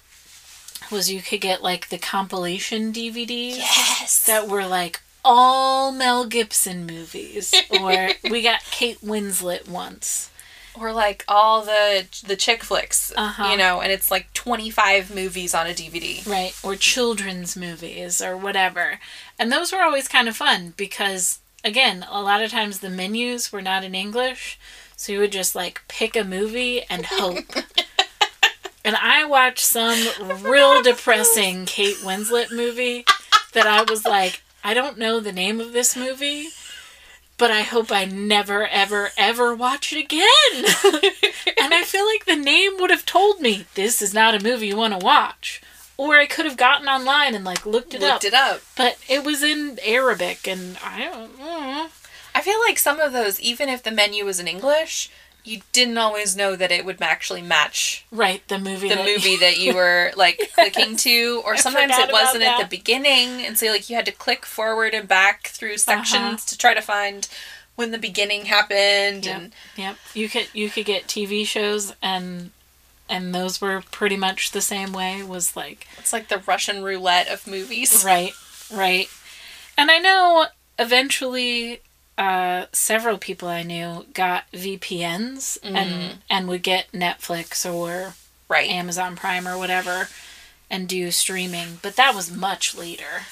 was 0.91 1.11
you 1.11 1.21
could 1.21 1.41
get 1.41 1.61
like 1.63 1.89
the 1.89 1.97
compilation 1.97 2.91
DVDs 2.91 3.57
Yes. 3.57 4.25
that 4.25 4.47
were 4.47 4.65
like 4.65 5.01
all 5.25 5.91
Mel 5.91 6.25
Gibson 6.25 6.85
movies 6.85 7.53
or 7.79 8.09
we 8.29 8.41
got 8.41 8.63
Kate 8.71 8.99
Winslet 9.01 9.67
once. 9.67 10.29
or 10.75 10.91
like 10.91 11.23
all 11.27 11.61
the 11.63 12.05
the 12.25 12.35
chick 12.35 12.63
flicks, 12.63 13.13
Uh-huh. 13.15 13.49
you 13.51 13.57
know, 13.57 13.79
and 13.79 13.91
it's 13.91 14.09
like 14.11 14.33
25 14.33 15.13
movies 15.13 15.53
on 15.53 15.67
a 15.67 15.69
DVD. 15.73 16.25
Right, 16.27 16.53
or 16.63 16.75
children's 16.75 17.55
movies 17.55 18.21
or 18.21 18.35
whatever. 18.35 18.99
And 19.39 19.51
those 19.51 19.71
were 19.71 19.81
always 19.83 20.07
kind 20.07 20.27
of 20.27 20.35
fun 20.35 20.73
because, 20.75 21.39
again, 21.63 22.05
a 22.09 22.21
lot 22.21 22.41
of 22.41 22.49
times 22.51 22.79
the 22.79 22.89
menus 22.89 23.51
were 23.51 23.61
not 23.61 23.83
in 23.83 23.93
English. 23.95 24.57
So 25.03 25.11
you 25.11 25.19
would 25.19 25.33
just 25.33 25.53
like 25.53 25.81
pick 25.89 26.15
a 26.15 26.23
movie 26.23 26.81
and 26.89 27.05
hope. 27.05 27.35
and 28.85 28.95
I 28.95 29.25
watched 29.25 29.65
some 29.65 29.99
real 30.41 30.81
depressing 30.81 31.65
Kate 31.65 31.97
Winslet 31.97 32.55
movie 32.55 33.03
that 33.51 33.67
I 33.67 33.81
was 33.83 34.05
like, 34.05 34.43
I 34.63 34.73
don't 34.73 34.97
know 34.97 35.19
the 35.19 35.33
name 35.33 35.59
of 35.59 35.73
this 35.73 35.97
movie. 35.97 36.47
But 37.37 37.51
I 37.51 37.63
hope 37.63 37.91
I 37.91 38.05
never, 38.05 38.65
ever, 38.65 39.09
ever 39.17 39.53
watch 39.53 39.91
it 39.91 39.99
again. 39.99 40.23
and 41.61 41.73
I 41.73 41.83
feel 41.83 42.05
like 42.07 42.23
the 42.23 42.41
name 42.41 42.77
would 42.79 42.89
have 42.89 43.05
told 43.05 43.41
me 43.41 43.65
this 43.75 44.01
is 44.01 44.13
not 44.13 44.35
a 44.35 44.41
movie 44.41 44.67
you 44.67 44.77
want 44.77 44.97
to 44.97 45.05
watch. 45.05 45.61
Or 45.97 46.15
I 46.15 46.27
could 46.27 46.45
have 46.45 46.55
gotten 46.55 46.87
online 46.87 47.35
and 47.35 47.43
like 47.43 47.65
looked 47.65 47.93
it 47.93 47.99
Looked 47.99 48.23
up. 48.23 48.23
it 48.23 48.33
up. 48.33 48.61
But 48.77 48.97
it 49.09 49.25
was 49.25 49.43
in 49.43 49.79
Arabic, 49.83 50.47
and 50.47 50.77
I 50.81 50.99
don't. 50.99 51.37
mm. 51.37 51.89
I 52.43 52.45
feel 52.45 52.59
like 52.67 52.77
some 52.77 52.99
of 52.99 53.13
those, 53.13 53.39
even 53.39 53.69
if 53.69 53.83
the 53.83 53.91
menu 53.91 54.25
was 54.25 54.37
in 54.37 54.49
English, 54.49 55.09
you 55.45 55.61
didn't 55.71 55.97
always 55.97 56.35
know 56.35 56.57
that 56.57 56.73
it 56.73 56.83
would 56.83 57.01
actually 57.01 57.41
match 57.41 58.03
Right, 58.11 58.45
the 58.49 58.59
movie. 58.59 58.89
the 58.89 58.95
that- 58.95 59.05
movie 59.05 59.37
that 59.37 59.57
you 59.59 59.73
were 59.81 60.11
like 60.17 60.51
clicking 60.53 60.97
to, 60.97 61.41
or 61.45 61.53
I 61.53 61.57
sometimes 61.57 61.93
it 61.97 62.11
wasn't 62.11 62.43
at 62.43 62.59
the 62.59 62.67
beginning, 62.67 63.45
and 63.45 63.57
so 63.57 63.67
like 63.67 63.89
you 63.89 63.95
had 63.95 64.05
to 64.07 64.11
click 64.11 64.45
forward 64.45 64.93
and 64.93 65.07
back 65.07 65.47
through 65.47 65.77
sections 65.77 66.21
Uh-huh. 66.21 66.37
to 66.47 66.57
try 66.57 66.73
to 66.73 66.81
find 66.81 67.29
when 67.75 67.91
the 67.91 67.97
beginning 67.97 68.45
happened, 68.47 69.25
Yep. 69.25 69.35
and 69.41 69.53
Yep, 69.77 69.95
you 70.13 70.27
could 70.27 70.47
you 70.53 70.69
could 70.69 70.85
get 70.85 71.07
TV 71.07 71.45
shows, 71.47 71.93
and 72.01 72.51
and 73.07 73.33
those 73.33 73.61
were 73.61 73.83
pretty 73.89 74.17
much 74.17 74.51
the 74.51 74.61
same 74.61 74.91
way. 74.91 75.23
Was 75.23 75.55
like 75.55 75.87
it's 75.97 76.11
like 76.11 76.27
the 76.27 76.39
Russian 76.39 76.83
roulette 76.83 77.29
of 77.29 77.47
movies. 77.47 78.03
Right, 78.05 78.33
right. 78.69 79.07
And 79.77 79.89
I 79.89 79.97
know 79.99 80.47
eventually 80.77 81.81
uh, 82.17 82.65
several 82.71 83.17
people 83.17 83.47
I 83.47 83.63
knew 83.63 84.05
got 84.13 84.51
VPNs 84.51 85.57
and 85.63 86.19
and 86.29 86.47
would 86.47 86.63
get 86.63 86.91
Netflix 86.91 87.71
or 87.71 88.13
Right. 88.49 88.69
Amazon 88.69 89.15
Prime 89.15 89.47
or 89.47 89.57
whatever 89.57 90.09
and 90.69 90.87
do 90.87 91.09
streaming, 91.11 91.79
but 91.81 91.95
that 91.95 92.13
was 92.15 92.29
much 92.31 92.75
later. 92.75 93.23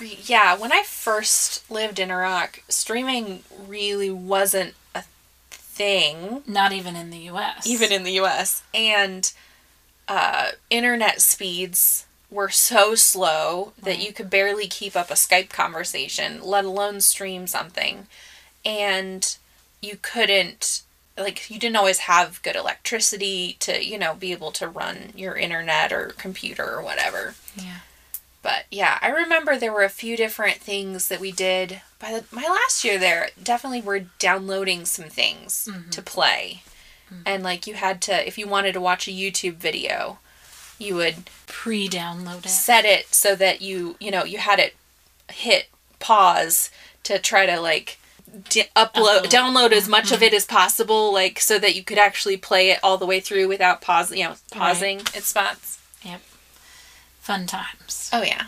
Yeah, 0.00 0.56
when 0.56 0.72
I 0.72 0.82
first 0.86 1.70
lived 1.70 1.98
in 1.98 2.10
Iraq, 2.10 2.62
streaming 2.68 3.42
really 3.66 4.10
wasn't 4.10 4.74
a 4.94 5.02
thing. 5.50 6.42
Not 6.46 6.72
even 6.72 6.96
in 6.96 7.10
the 7.10 7.18
US. 7.30 7.66
even 7.66 7.92
in 7.92 8.04
the 8.04 8.12
US. 8.20 8.62
And 8.72 9.30
uh, 10.08 10.52
internet 10.70 11.20
speeds 11.20 12.06
were 12.30 12.48
so 12.48 12.94
slow 12.94 13.72
that 13.82 13.98
you 13.98 14.12
could 14.12 14.30
barely 14.30 14.66
keep 14.66 14.96
up 14.96 15.10
a 15.10 15.14
Skype 15.14 15.50
conversation, 15.50 16.40
let 16.42 16.64
alone 16.64 17.00
stream 17.00 17.46
something. 17.46 18.06
And 18.64 19.36
you 19.80 19.98
couldn't 20.00 20.82
like 21.16 21.50
you 21.50 21.58
didn't 21.58 21.76
always 21.76 21.98
have 21.98 22.42
good 22.42 22.56
electricity 22.56 23.56
to, 23.60 23.84
you 23.84 23.98
know, 23.98 24.14
be 24.14 24.32
able 24.32 24.52
to 24.52 24.68
run 24.68 25.12
your 25.14 25.36
internet 25.36 25.92
or 25.92 26.14
computer 26.16 26.64
or 26.64 26.82
whatever. 26.82 27.34
Yeah. 27.56 27.78
But 28.42 28.64
yeah, 28.70 28.98
I 29.02 29.08
remember 29.08 29.56
there 29.56 29.72
were 29.72 29.82
a 29.84 29.90
few 29.90 30.16
different 30.16 30.58
things 30.58 31.08
that 31.08 31.20
we 31.20 31.30
did. 31.30 31.82
By 31.98 32.12
the, 32.12 32.24
my 32.34 32.42
last 32.42 32.84
year 32.84 32.98
there, 32.98 33.30
definitely 33.42 33.82
were 33.82 34.06
downloading 34.18 34.86
some 34.86 35.10
things 35.10 35.68
mm-hmm. 35.70 35.90
to 35.90 36.02
play. 36.02 36.62
Mm-hmm. 37.12 37.22
And 37.26 37.42
like 37.42 37.66
you 37.66 37.74
had 37.74 38.00
to, 38.02 38.26
if 38.26 38.38
you 38.38 38.48
wanted 38.48 38.72
to 38.72 38.80
watch 38.80 39.06
a 39.06 39.10
YouTube 39.10 39.56
video, 39.56 40.18
you 40.78 40.94
would 40.94 41.28
Pre-download 41.46 42.46
it. 42.46 42.48
set 42.48 42.86
it 42.86 43.14
so 43.14 43.36
that 43.36 43.60
you, 43.60 43.96
you 44.00 44.10
know, 44.10 44.24
you 44.24 44.38
had 44.38 44.58
it 44.58 44.74
hit 45.30 45.68
pause 45.98 46.70
to 47.02 47.18
try 47.18 47.44
to 47.44 47.60
like 47.60 47.98
d- 48.48 48.64
upload, 48.76 48.92
Upload. 48.94 49.24
download 49.24 49.72
as 49.72 49.88
much 49.88 50.12
of 50.12 50.22
it 50.22 50.32
as 50.34 50.44
possible, 50.44 51.12
like 51.12 51.40
so 51.40 51.58
that 51.58 51.74
you 51.74 51.82
could 51.82 51.98
actually 51.98 52.36
play 52.36 52.70
it 52.70 52.78
all 52.82 52.98
the 52.98 53.06
way 53.06 53.20
through 53.20 53.48
without 53.48 53.80
pause, 53.80 54.10
you 54.12 54.24
know, 54.24 54.34
pausing 54.52 55.00
at 55.16 55.22
spots. 55.24 55.78
Yep. 56.02 56.20
Fun 57.20 57.46
times. 57.46 58.10
Oh 58.12 58.22
yeah. 58.22 58.44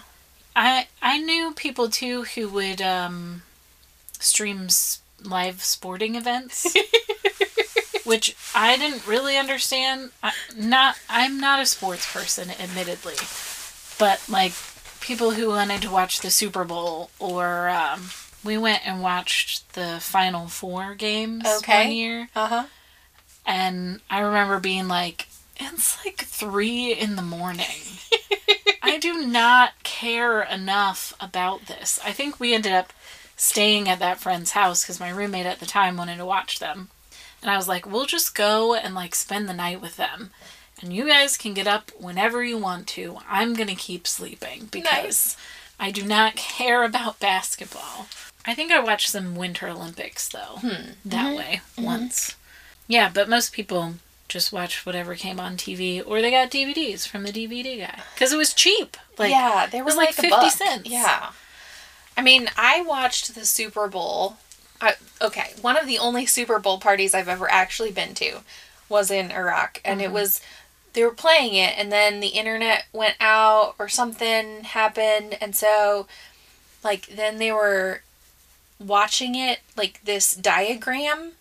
I 0.56 0.86
I 1.00 1.18
knew 1.18 1.52
people 1.54 1.88
too 1.88 2.24
who 2.24 2.48
would 2.48 2.80
um, 2.82 3.42
stream 4.18 4.68
live 5.22 5.62
sporting 5.62 6.14
events, 6.16 6.66
which 8.04 8.36
I 8.54 8.76
didn't 8.76 9.06
really 9.06 9.36
understand. 9.36 10.10
I, 10.22 10.32
not 10.56 10.96
I'm 11.08 11.38
not 11.40 11.60
a 11.60 11.66
sports 11.66 12.10
person, 12.12 12.50
admittedly, 12.50 13.14
but 13.98 14.20
like 14.28 14.52
people 15.00 15.32
who 15.32 15.48
wanted 15.48 15.82
to 15.82 15.90
watch 15.90 16.20
the 16.20 16.30
Super 16.30 16.64
Bowl 16.64 17.10
or 17.18 17.68
um, 17.70 18.10
we 18.44 18.59
went 18.59 18.87
and 18.87 19.02
watched 19.02 19.74
the 19.74 19.98
Final 20.00 20.48
Four 20.48 20.94
games 20.94 21.44
Okay. 21.46 21.85
one 21.87 21.92
year, 21.92 22.28
Uh 22.35 22.46
huh. 22.46 22.64
and 23.46 24.00
I 24.11 24.20
remember 24.20 24.59
being 24.61 24.88
like, 24.88 25.28
it's 25.57 26.05
like 26.05 26.18
three 26.22 26.92
in 26.92 27.16
the 27.16 27.22
morning. 27.22 27.66
I 28.83 28.98
do 28.98 29.26
not 29.26 29.83
care 29.83 30.42
enough 30.42 31.14
about 31.20 31.66
this. 31.66 31.98
I 32.05 32.12
think 32.12 32.38
we 32.40 32.55
ended 32.55 32.72
up 32.72 32.92
staying 33.37 33.88
at 33.88 33.98
that 34.00 34.20
friend's 34.20 34.52
house 34.52 34.83
because 34.83 35.00
my 35.00 35.11
roommate 35.11 35.46
at 35.46 35.61
the 35.61 35.66
time 35.66 35.96
wanted 35.96 36.16
to 36.18 36.26
watch 36.26 36.59
them. 36.59 36.88
And 37.40 37.50
I 37.50 37.57
was 37.57 37.68
like, 37.68 37.87
we'll 37.87 38.07
just 38.07 38.35
go 38.35 38.74
and 38.74 38.94
like 38.94 39.14
spend 39.14 39.48
the 39.48 39.55
night 39.55 39.81
with 39.81 39.96
them. 39.96 40.31
And 40.81 40.92
you 40.92 41.07
guys 41.07 41.37
can 41.37 41.55
get 41.55 41.66
up 41.66 41.90
whenever 41.98 42.42
you 42.44 42.59
want 42.59 42.87
to. 42.88 43.18
I'm 43.28 43.55
going 43.55 43.68
to 43.68 43.74
keep 43.74 44.07
sleeping 44.07 44.68
because 44.70 44.85
Nice. 44.92 45.37
I 45.78 45.90
do 45.90 46.05
not 46.05 46.35
care 46.37 46.83
about 46.85 47.20
basketball. 47.20 48.07
I 48.44 48.55
think 48.55 48.72
I 48.72 48.81
watched 48.81 49.09
some 49.09 49.37
Winter 49.37 49.68
Olympics 49.68 50.28
though, 50.28 50.59
hmm. 50.61 50.92
that 51.05 51.26
mm-hmm. 51.26 51.37
way 51.37 51.61
mm-hmm. 51.76 51.85
once. 51.85 52.37
Yeah, 52.88 53.11
but 53.12 53.28
most 53.28 53.52
people 53.52 53.94
just 54.28 54.52
watch 54.52 54.87
whatever 54.87 55.14
came 55.14 55.38
on 55.38 55.57
TV 55.57 56.02
or 56.05 56.22
they 56.22 56.31
got 56.31 56.50
DVDs 56.50 57.07
from 57.07 57.22
the 57.22 57.33
DVD 57.33 57.78
guy 57.78 58.00
because 58.14 58.33
it 58.33 58.38
was 58.38 58.55
cheap. 58.55 58.96
Like 59.18 59.31
yeah, 59.31 59.66
they 59.70 59.81
were 59.81 59.87
was 59.87 59.96
like, 59.96 60.18
like 60.18 60.31
50 60.31 60.50
cents. 60.50 60.88
Yeah. 60.88 61.31
I 62.16 62.22
mean, 62.22 62.48
I 62.57 62.83
watched 62.83 63.35
the 63.35 63.44
Super 63.44 63.88
Bowl. 63.88 64.37
I, 64.81 64.94
okay, 65.20 65.52
one 65.61 65.76
of 65.76 65.87
the 65.87 65.98
only 65.98 66.26
Super 66.26 66.59
Bowl 66.59 66.78
parties 66.78 67.14
I've 67.14 67.28
ever 67.28 67.50
actually 67.50 67.92
been 67.92 68.14
to 68.14 68.40
was 68.88 69.11
in 69.11 69.31
Iraq, 69.31 69.81
and 69.85 70.00
Mm-hmm. 70.00 70.11
it 70.11 70.12
was 70.12 70.40
they 70.92 71.05
were 71.05 71.11
playing 71.11 71.55
it, 71.55 71.74
and 71.78 71.90
then 71.90 72.20
the 72.20 72.28
internet 72.28 72.87
went 72.92 73.16
out 73.20 73.74
or 73.78 73.88
something 73.88 74.64
happened, 74.64 75.38
and 75.40 75.55
so 75.55 76.07
like 76.83 77.07
then 77.07 77.38
they 77.38 77.52
were 77.52 78.02
watching 78.86 79.34
it 79.34 79.60
like 79.76 80.00
this 80.04 80.34
diagram 80.34 81.32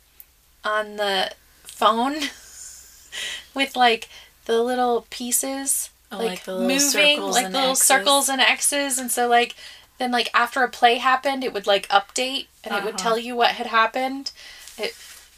on 0.63 0.95
the 0.97 1.31
phone 1.63 2.15
with 3.53 3.75
like 3.75 4.09
the 4.45 4.61
little 4.61 5.05
pieces 5.09 5.89
Oh, 6.13 6.17
like, 6.17 6.27
like 6.27 6.43
the 6.43 6.53
little 6.55 6.67
moving 6.67 6.79
circles 7.17 7.35
like 7.35 7.45
and 7.45 7.55
the 7.55 7.59
little 7.59 7.71
X's. 7.71 7.85
circles 7.87 8.27
and 8.29 8.41
x's 8.41 8.97
and 8.97 9.09
so 9.09 9.27
like 9.29 9.55
then 9.97 10.11
like 10.11 10.29
after 10.33 10.61
a 10.63 10.69
play 10.69 10.95
happened 10.97 11.41
it 11.43 11.53
would 11.53 11.65
like 11.67 11.87
update 11.87 12.47
and 12.65 12.75
it 12.75 12.83
would 12.83 12.95
Uh-huh. 12.95 13.03
tell 13.09 13.17
you 13.17 13.35
what 13.35 13.51
had 13.51 13.67
happened 13.67 14.31
it 14.77 14.93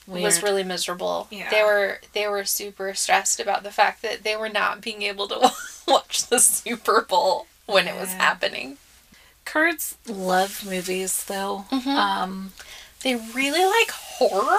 was 0.07 0.41
really 0.43 0.63
miserable 0.63 1.27
Yeah. 1.29 1.49
they 1.51 1.61
were 1.63 1.99
they 2.13 2.27
were 2.27 2.43
super 2.43 2.93
stressed 2.95 3.39
about 3.39 3.61
the 3.63 3.71
fact 3.71 4.01
that 4.01 4.23
they 4.23 4.35
were 4.35 4.49
not 4.49 4.81
being 4.81 5.03
able 5.03 5.27
to 5.27 5.51
watch 5.87 6.25
the 6.27 6.39
super 6.39 7.01
bowl 7.01 7.45
when 7.67 7.87
it 7.87 7.95
was 7.95 8.11
happening 8.13 8.77
Kurds 9.45 9.97
love 10.07 10.65
movies 10.65 11.23
though. 11.25 11.65
Mhm. 11.71 11.87
Um, 11.87 12.53
they 13.01 13.15
really 13.15 13.65
like 13.65 13.91
horror 13.91 14.57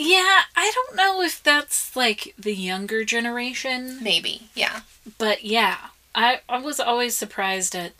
yeah, 0.00 0.42
I 0.54 0.70
don't 0.72 0.94
know 0.96 1.20
if 1.22 1.42
that's 1.42 1.96
like 1.96 2.32
the 2.38 2.54
younger 2.54 3.04
generation, 3.04 3.98
maybe 4.02 4.48
yeah 4.54 4.80
but 5.18 5.44
yeah, 5.44 5.76
I, 6.14 6.40
I 6.48 6.58
was 6.58 6.78
always 6.80 7.16
surprised 7.16 7.74
at 7.74 7.92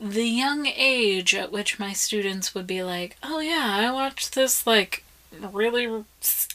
the 0.00 0.24
young 0.24 0.66
age 0.66 1.34
at 1.34 1.52
which 1.52 1.78
my 1.78 1.92
students 1.92 2.54
would 2.54 2.66
be 2.66 2.82
like, 2.82 3.16
oh 3.22 3.38
yeah, 3.40 3.68
I 3.70 3.90
watched 3.92 4.34
this 4.34 4.66
like 4.66 5.04
really 5.52 6.04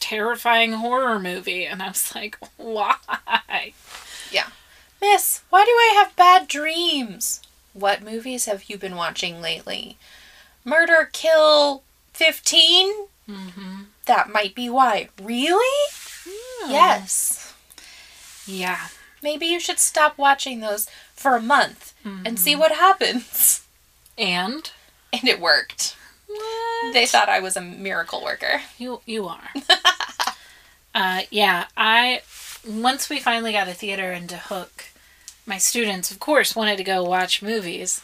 terrifying 0.00 0.72
horror 0.72 1.18
movie. 1.18 1.64
And 1.64 1.82
I 1.82 1.88
was 1.88 2.14
like, 2.14 2.36
why? 2.56 2.96
Yeah. 4.30 4.48
Miss 5.00 5.42
why 5.48 5.64
do 5.64 5.70
i 5.70 5.94
have 5.96 6.16
bad 6.16 6.48
dreams 6.48 7.40
what 7.72 8.02
movies 8.02 8.46
have 8.46 8.64
you 8.70 8.76
been 8.78 8.96
watching 8.96 9.40
lately 9.40 9.96
murder 10.64 11.08
kill 11.12 11.82
15 12.12 12.92
Mm-hmm. 13.28 13.82
That 14.06 14.32
might 14.32 14.54
be 14.54 14.70
why. 14.70 15.10
Really? 15.22 15.90
Yes. 16.66 17.52
Yeah. 18.46 18.86
Maybe 19.22 19.44
you 19.44 19.60
should 19.60 19.78
stop 19.78 20.16
watching 20.16 20.60
those 20.60 20.88
for 21.14 21.36
a 21.36 21.42
month 21.42 21.92
and 22.04 22.38
see 22.38 22.52
Mm-hmm. 22.52 22.60
what 22.60 22.72
happens. 22.72 23.66
And 24.16 24.70
And 25.12 25.28
it 25.28 25.40
worked. 25.40 25.94
what? 26.26 26.94
They 26.94 27.04
thought 27.04 27.28
I 27.28 27.40
was 27.40 27.54
a 27.54 27.60
miracle 27.60 28.24
worker. 28.24 28.62
You 28.78 29.02
you 29.04 29.26
are. 29.28 29.50
uh, 30.94 31.20
yeah, 31.30 31.66
I 31.76 32.22
once 32.66 33.10
we 33.10 33.20
finally 33.20 33.52
got 33.52 33.68
a 33.68 33.74
theater 33.74 34.10
in 34.12 34.26
Duhok, 34.26 34.90
my 35.48 35.58
students, 35.58 36.10
of 36.10 36.20
course, 36.20 36.54
wanted 36.54 36.76
to 36.76 36.84
go 36.84 37.02
watch 37.02 37.42
movies, 37.42 38.02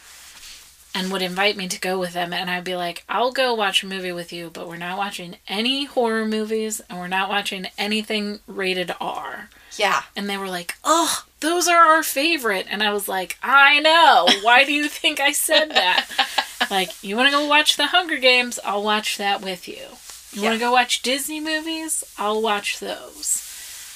and 0.95 1.11
would 1.11 1.21
invite 1.21 1.55
me 1.57 1.67
to 1.67 1.79
go 1.79 1.99
with 1.99 2.13
them, 2.13 2.33
and 2.33 2.49
I'd 2.49 2.63
be 2.63 2.75
like, 2.75 3.03
"I'll 3.07 3.31
go 3.31 3.53
watch 3.53 3.83
a 3.83 3.87
movie 3.87 4.11
with 4.11 4.33
you, 4.33 4.49
but 4.49 4.67
we're 4.67 4.77
not 4.77 4.97
watching 4.97 5.37
any 5.47 5.85
horror 5.85 6.25
movies, 6.25 6.81
and 6.89 6.97
we're 6.97 7.07
not 7.07 7.29
watching 7.29 7.67
anything 7.77 8.39
rated 8.47 8.95
R." 8.99 9.49
Yeah. 9.77 10.03
And 10.15 10.29
they 10.29 10.37
were 10.37 10.49
like, 10.49 10.75
"Oh, 10.83 11.25
those 11.41 11.67
are 11.67 11.85
our 11.85 12.01
favorite," 12.01 12.65
and 12.69 12.81
I 12.81 12.91
was 12.91 13.07
like, 13.07 13.37
"I 13.43 13.79
know. 13.79 14.27
Why 14.41 14.63
do 14.65 14.73
you 14.73 14.87
think 14.89 15.19
I 15.19 15.31
said 15.31 15.69
that?" 15.71 16.07
like, 16.71 17.03
you 17.03 17.15
want 17.15 17.27
to 17.27 17.37
go 17.37 17.45
watch 17.45 17.75
The 17.75 17.87
Hunger 17.87 18.17
Games? 18.17 18.57
I'll 18.63 18.83
watch 18.83 19.17
that 19.17 19.41
with 19.41 19.67
you. 19.67 19.97
You 20.31 20.41
want 20.41 20.55
to 20.55 20.59
go 20.59 20.71
watch 20.71 21.01
Disney 21.01 21.39
movies? 21.39 22.03
I'll 22.17 22.41
watch 22.41 22.79
those. 22.79 23.41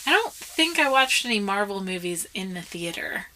I 0.05 0.11
don't 0.11 0.33
think 0.33 0.79
I 0.79 0.89
watched 0.89 1.25
any 1.25 1.39
Marvel 1.39 1.83
movies 1.83 2.27
in 2.33 2.53
the 2.53 2.61
theater. 2.61 3.27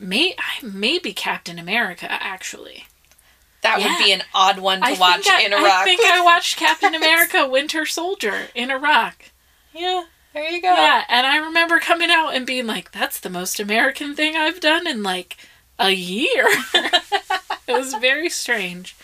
May 0.00 0.34
I 0.38 0.64
maybe 0.64 1.12
Captain 1.12 1.58
America 1.58 2.06
actually. 2.10 2.86
That 3.62 3.80
Yeah. 3.80 3.88
would 3.98 4.04
be 4.04 4.12
an 4.12 4.22
odd 4.34 4.58
one 4.58 4.80
to 4.80 4.86
I 4.86 4.92
watch 4.94 5.28
I, 5.28 5.42
in 5.42 5.52
Iraq. 5.52 5.64
I 5.66 5.84
think 5.84 6.00
I 6.02 6.20
watched 6.24 6.56
Captain 6.56 6.94
America: 6.94 7.46
Winter 7.46 7.84
Soldier 7.84 8.48
in 8.54 8.70
Iraq. 8.70 9.24
yeah. 9.74 10.04
There 10.32 10.48
you 10.48 10.62
go. 10.62 10.68
Yeah, 10.72 11.04
and 11.08 11.26
I 11.26 11.38
remember 11.38 11.80
coming 11.80 12.08
out 12.08 12.30
and 12.36 12.46
being 12.46 12.66
like, 12.66 12.92
"That's 12.92 13.18
the 13.18 13.28
most 13.28 13.58
American 13.58 14.14
thing 14.14 14.36
I've 14.36 14.60
done 14.60 14.86
in 14.86 15.02
like 15.02 15.36
a 15.78 15.90
year." 15.90 16.46
it 17.66 17.72
was 17.72 17.94
very 17.94 18.28
strange, 18.30 18.94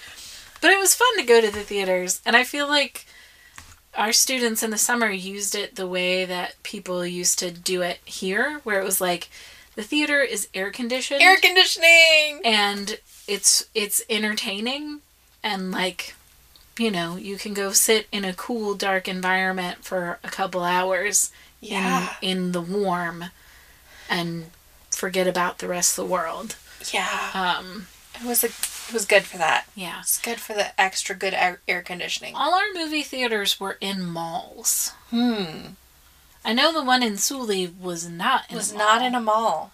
but 0.61 0.71
it 0.71 0.79
was 0.79 0.95
fun 0.95 1.17
to 1.17 1.25
go 1.25 1.41
to 1.41 1.51
the 1.51 1.63
theaters, 1.65 2.21
and 2.25 2.37
I 2.37 2.45
feel 2.45 2.69
like 2.69 3.07
our 3.97 4.13
students 4.13 4.63
in 4.63 4.71
the 4.71 4.79
summer 4.79 5.11
used 5.11 5.55
it 5.57 5.75
the 5.75 5.87
way 5.89 6.25
that 6.25 6.63
people 6.63 7.05
used 7.05 7.39
to 7.41 7.51
do 7.51 7.83
it 7.83 7.99
here, 8.05 8.61
where 8.63 8.81
it 8.81 8.85
was 8.85 9.01
like 9.01 9.29
the 9.77 9.83
theater 9.83 10.21
is 10.21 10.49
air 10.55 10.71
conditioned 10.71 11.23
Air 11.23 11.37
conditioning. 11.37 12.41
and 12.45 12.99
it's 13.29 13.67
it's 13.75 14.03
entertaining 14.11 15.01
and 15.43 15.71
like 15.71 16.15
you 16.79 16.91
know 16.91 17.17
you 17.17 17.37
can 17.37 17.55
go 17.55 17.73
sit 17.73 18.07
in 18.13 18.25
a 18.25 18.35
cool 18.35 18.75
dark 18.75 19.07
environment 19.09 19.85
for 19.85 20.19
a 20.25 20.29
couple 20.29 20.63
hours 20.63 21.31
Yeah. 21.61 22.15
in 22.23 22.31
in 22.39 22.53
the 22.53 22.61
warm 22.61 23.27
and 24.09 24.47
forget 24.91 25.27
about 25.27 25.59
the 25.59 25.69
rest 25.69 25.99
of 25.99 26.05
the 26.07 26.13
world 26.13 26.57
Yeah. 26.93 27.31
um 27.35 27.87
It 28.15 28.25
was 28.27 28.43
a, 28.45 28.47
it 28.49 28.93
was 28.93 29.05
good 29.05 29.25
for 29.25 29.37
that. 29.39 29.67
yeah 29.75 30.01
It's 30.01 30.19
good 30.21 30.41
for 30.41 30.55
the 30.55 30.79
extra 30.81 31.15
good 31.15 31.35
air, 31.35 31.61
air 31.69 31.83
conditioning. 31.83 32.35
all 32.35 32.55
our 32.55 32.73
movie 32.75 33.03
theaters 33.03 33.59
were 33.61 33.77
in 33.81 34.05
malls 34.05 34.93
Hmm. 35.11 35.75
I 36.47 36.53
know 36.53 36.73
the 36.73 36.85
one 36.85 37.03
in 37.03 37.17
Suli 37.17 37.67
was 37.67 38.09
not 38.09 38.49
in 38.49 38.57
was 38.57 38.73
a 38.73 38.79
not 38.79 39.03
in 39.03 39.15
a 39.15 39.21
mall. 39.21 39.73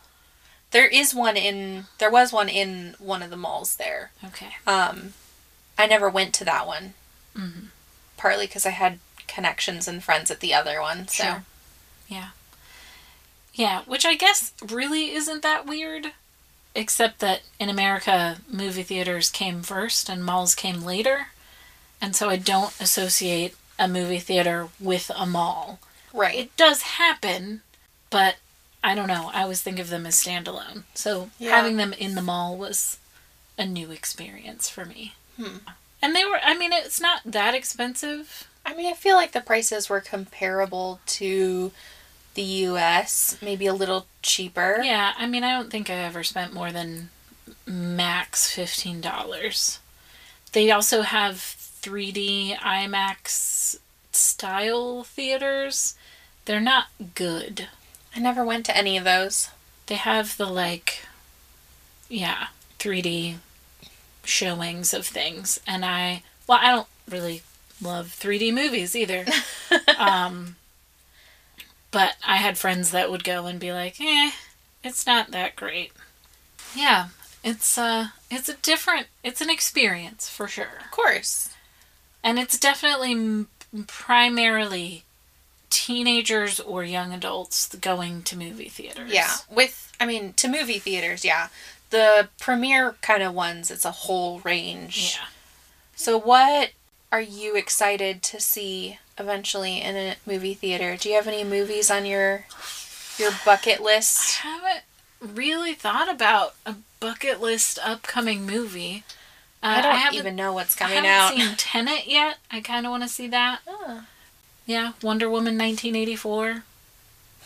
There 0.70 0.87
is 0.87 1.14
one 1.14 1.37
in 1.37 1.85
there 1.98 2.11
was 2.11 2.32
one 2.32 2.48
in 2.48 2.96
one 2.98 3.22
of 3.22 3.30
the 3.30 3.37
malls 3.37 3.76
there. 3.76 4.11
Okay. 4.24 4.56
Um 4.66 5.12
I 5.78 5.87
never 5.87 6.08
went 6.08 6.32
to 6.35 6.44
that 6.46 6.66
one. 6.66 6.94
Mm-hmm. 7.37 7.66
Partly 8.16 8.48
cuz 8.48 8.64
I 8.64 8.70
had 8.70 8.98
connections 9.28 9.87
and 9.87 10.02
friends 10.02 10.30
at 10.30 10.40
the 10.40 10.54
other 10.54 10.80
one. 10.80 11.06
So 11.08 11.24
Sure. 11.24 11.44
Yeah. 12.08 12.28
Yeah, 13.54 13.82
which 13.85 14.06
I 14.06 14.14
guess 14.14 14.52
really 14.66 15.12
isn't 15.14 15.42
that 15.42 15.66
weird, 15.66 16.12
except 16.74 17.18
that 17.18 17.42
in 17.61 17.68
America, 17.68 18.38
movie 18.48 18.82
theaters 18.82 19.28
came 19.28 19.62
first 19.62 20.08
and 20.08 20.24
malls 20.24 20.54
came 20.54 20.82
later. 20.82 21.28
And 22.00 22.16
so 22.16 22.30
I 22.30 22.37
don't 22.37 22.74
associate 22.80 23.54
a 23.78 23.87
movie 23.88 24.18
theater 24.18 24.68
with 24.80 25.11
a 25.14 25.26
mall. 25.26 25.78
Right. 26.12 26.38
It 26.38 26.57
does 26.57 26.83
happen, 26.83 27.62
but 28.11 28.37
I 28.85 28.94
don't 28.94 29.09
know. 29.09 29.31
I 29.33 29.42
always 29.42 29.62
think 29.62 29.79
of 29.79 29.90
them 29.90 30.07
as 30.07 30.14
standalone. 30.16 30.85
So 30.94 31.31
Yeah. 31.38 31.51
having 31.57 31.77
them 31.77 31.92
in 31.92 32.14
the 32.14 32.22
mall 32.22 32.57
was 32.57 32.98
a 33.59 33.64
new 33.66 33.90
experience 33.90 34.68
for 34.68 34.85
me. 34.85 35.14
Hmm. 35.37 35.59
And 36.01 36.16
they 36.16 36.25
were, 36.25 36.40
I 36.42 36.57
mean, 36.57 36.72
it's 36.72 37.01
not 37.01 37.20
that 37.25 37.55
expensive. 37.55 38.48
I 38.66 38.75
mean, 38.75 38.87
I 38.90 38.94
feel 38.94 39.16
like 39.16 39.33
the 39.33 39.40
prices 39.40 39.88
were 39.88 40.01
comparable 40.01 41.01
to 41.07 41.70
the 42.35 42.42
US, 42.42 43.37
maybe 43.42 43.66
a 43.66 43.75
little 43.75 44.07
cheaper. 44.22 44.81
Yeah, 44.83 45.12
I 45.16 45.27
mean, 45.27 45.44
I 45.44 45.53
don't 45.53 45.70
think 45.70 45.90
I 45.90 45.94
ever 45.94 46.25
spent 46.25 46.53
more 46.55 46.72
than 46.72 47.11
max 47.66 48.55
$15. 48.57 49.79
They 50.53 50.70
also 50.70 51.03
have 51.03 51.37
3D 51.37 52.57
IMAX 52.59 53.77
style 54.12 55.05
theaters. 55.05 55.94
They're 56.44 56.61
not 56.61 56.87
good. 57.14 57.68
I 58.14 58.20
never 58.20 58.44
went 58.44 58.66
to 58.66 58.76
any 58.76 58.96
of 58.96 59.05
those. 59.05 59.48
They 59.87 59.94
have 59.94 60.37
the 60.37 60.46
like 60.46 61.07
yeah, 62.09 62.48
3D 62.78 63.37
showings 64.24 64.92
of 64.92 65.07
things 65.07 65.61
and 65.66 65.85
I 65.85 66.22
well, 66.46 66.59
I 66.61 66.70
don't 66.70 66.88
really 67.11 67.42
love 67.81 68.09
3D 68.18 68.52
movies 68.52 68.94
either. 68.94 69.24
um 69.98 70.57
but 71.90 72.16
I 72.26 72.37
had 72.37 72.57
friends 72.59 72.90
that 72.90 73.11
would 73.11 73.22
go 73.24 73.46
and 73.46 73.61
be 73.61 73.70
like, 73.72 74.00
"Eh, 74.00 74.31
it's 74.83 75.07
not 75.07 75.31
that 75.33 75.57
great." 75.57 75.92
Yeah, 76.74 77.09
it's 77.44 77.76
uh 77.76 78.09
it's 78.31 78.48
a 78.48 78.55
different 78.57 79.09
it's 79.22 79.40
an 79.40 79.50
experience 79.50 80.28
for 80.28 80.48
sure. 80.48 80.78
Of 80.85 80.90
course. 80.90 81.50
And 82.24 82.38
it's 82.38 82.59
definitely 82.59 83.12
m- 83.12 83.48
primarily 83.87 85.05
teenagers 85.72 86.61
or 86.61 86.85
young 86.85 87.12
adults 87.12 87.74
going 87.74 88.22
to 88.24 88.37
movie 88.37 88.68
theaters. 88.68 89.11
Yeah, 89.12 89.30
with 89.50 89.92
I 89.98 90.06
mean 90.06 90.35
to 90.35 90.46
movie 90.48 90.78
theaters, 90.78 91.24
yeah. 91.24 91.48
The 91.90 92.28
premiere 92.38 92.96
kind 93.02 93.22
of 93.22 93.35
ones, 93.35 93.70
it's 93.70 93.85
a 93.85 93.90
whole 93.90 94.40
range. 94.40 95.16
Yeah. 95.18 95.26
So 95.96 96.16
what 96.18 96.70
are 97.11 97.20
you 97.20 97.56
excited 97.56 98.22
to 98.24 98.40
see 98.40 98.98
eventually 99.18 99.80
in 99.80 99.96
a 99.96 100.16
movie 100.26 100.54
theater? 100.54 100.96
Do 100.96 101.08
you 101.08 101.16
have 101.16 101.26
any 101.28 101.44
movies 101.44 101.90
on 101.90 102.06
your 102.06 102.46
your 103.18 103.32
bucket 103.44 103.80
list? 103.82 104.40
I 104.44 104.48
haven't 104.48 105.35
really 105.37 105.74
thought 105.74 106.11
about 106.11 106.54
a 106.66 106.76
bucket 107.00 107.40
list 107.40 107.78
upcoming 107.85 108.46
movie. 108.46 109.04
Uh, 109.62 109.76
I 109.78 109.82
don't 109.82 109.94
haven't- 109.96 110.18
even 110.18 110.35
know 110.37 110.52
what's 110.52 110.74
I 110.76 110.78
coming 110.88 111.04
haven't 111.04 111.11
out. 111.40 111.46
seen 111.48 111.56
Tenet 111.56 112.06
yet. 112.08 112.38
I 112.50 112.61
kind 112.61 112.85
of 112.87 112.90
want 112.90 113.02
to 113.04 113.08
see 113.08 113.28
that. 113.28 113.61
Oh. 113.68 114.04
Yeah, 114.66 114.92
Wonder 115.03 115.29
Woman 115.29 115.59
1984, 115.59 116.62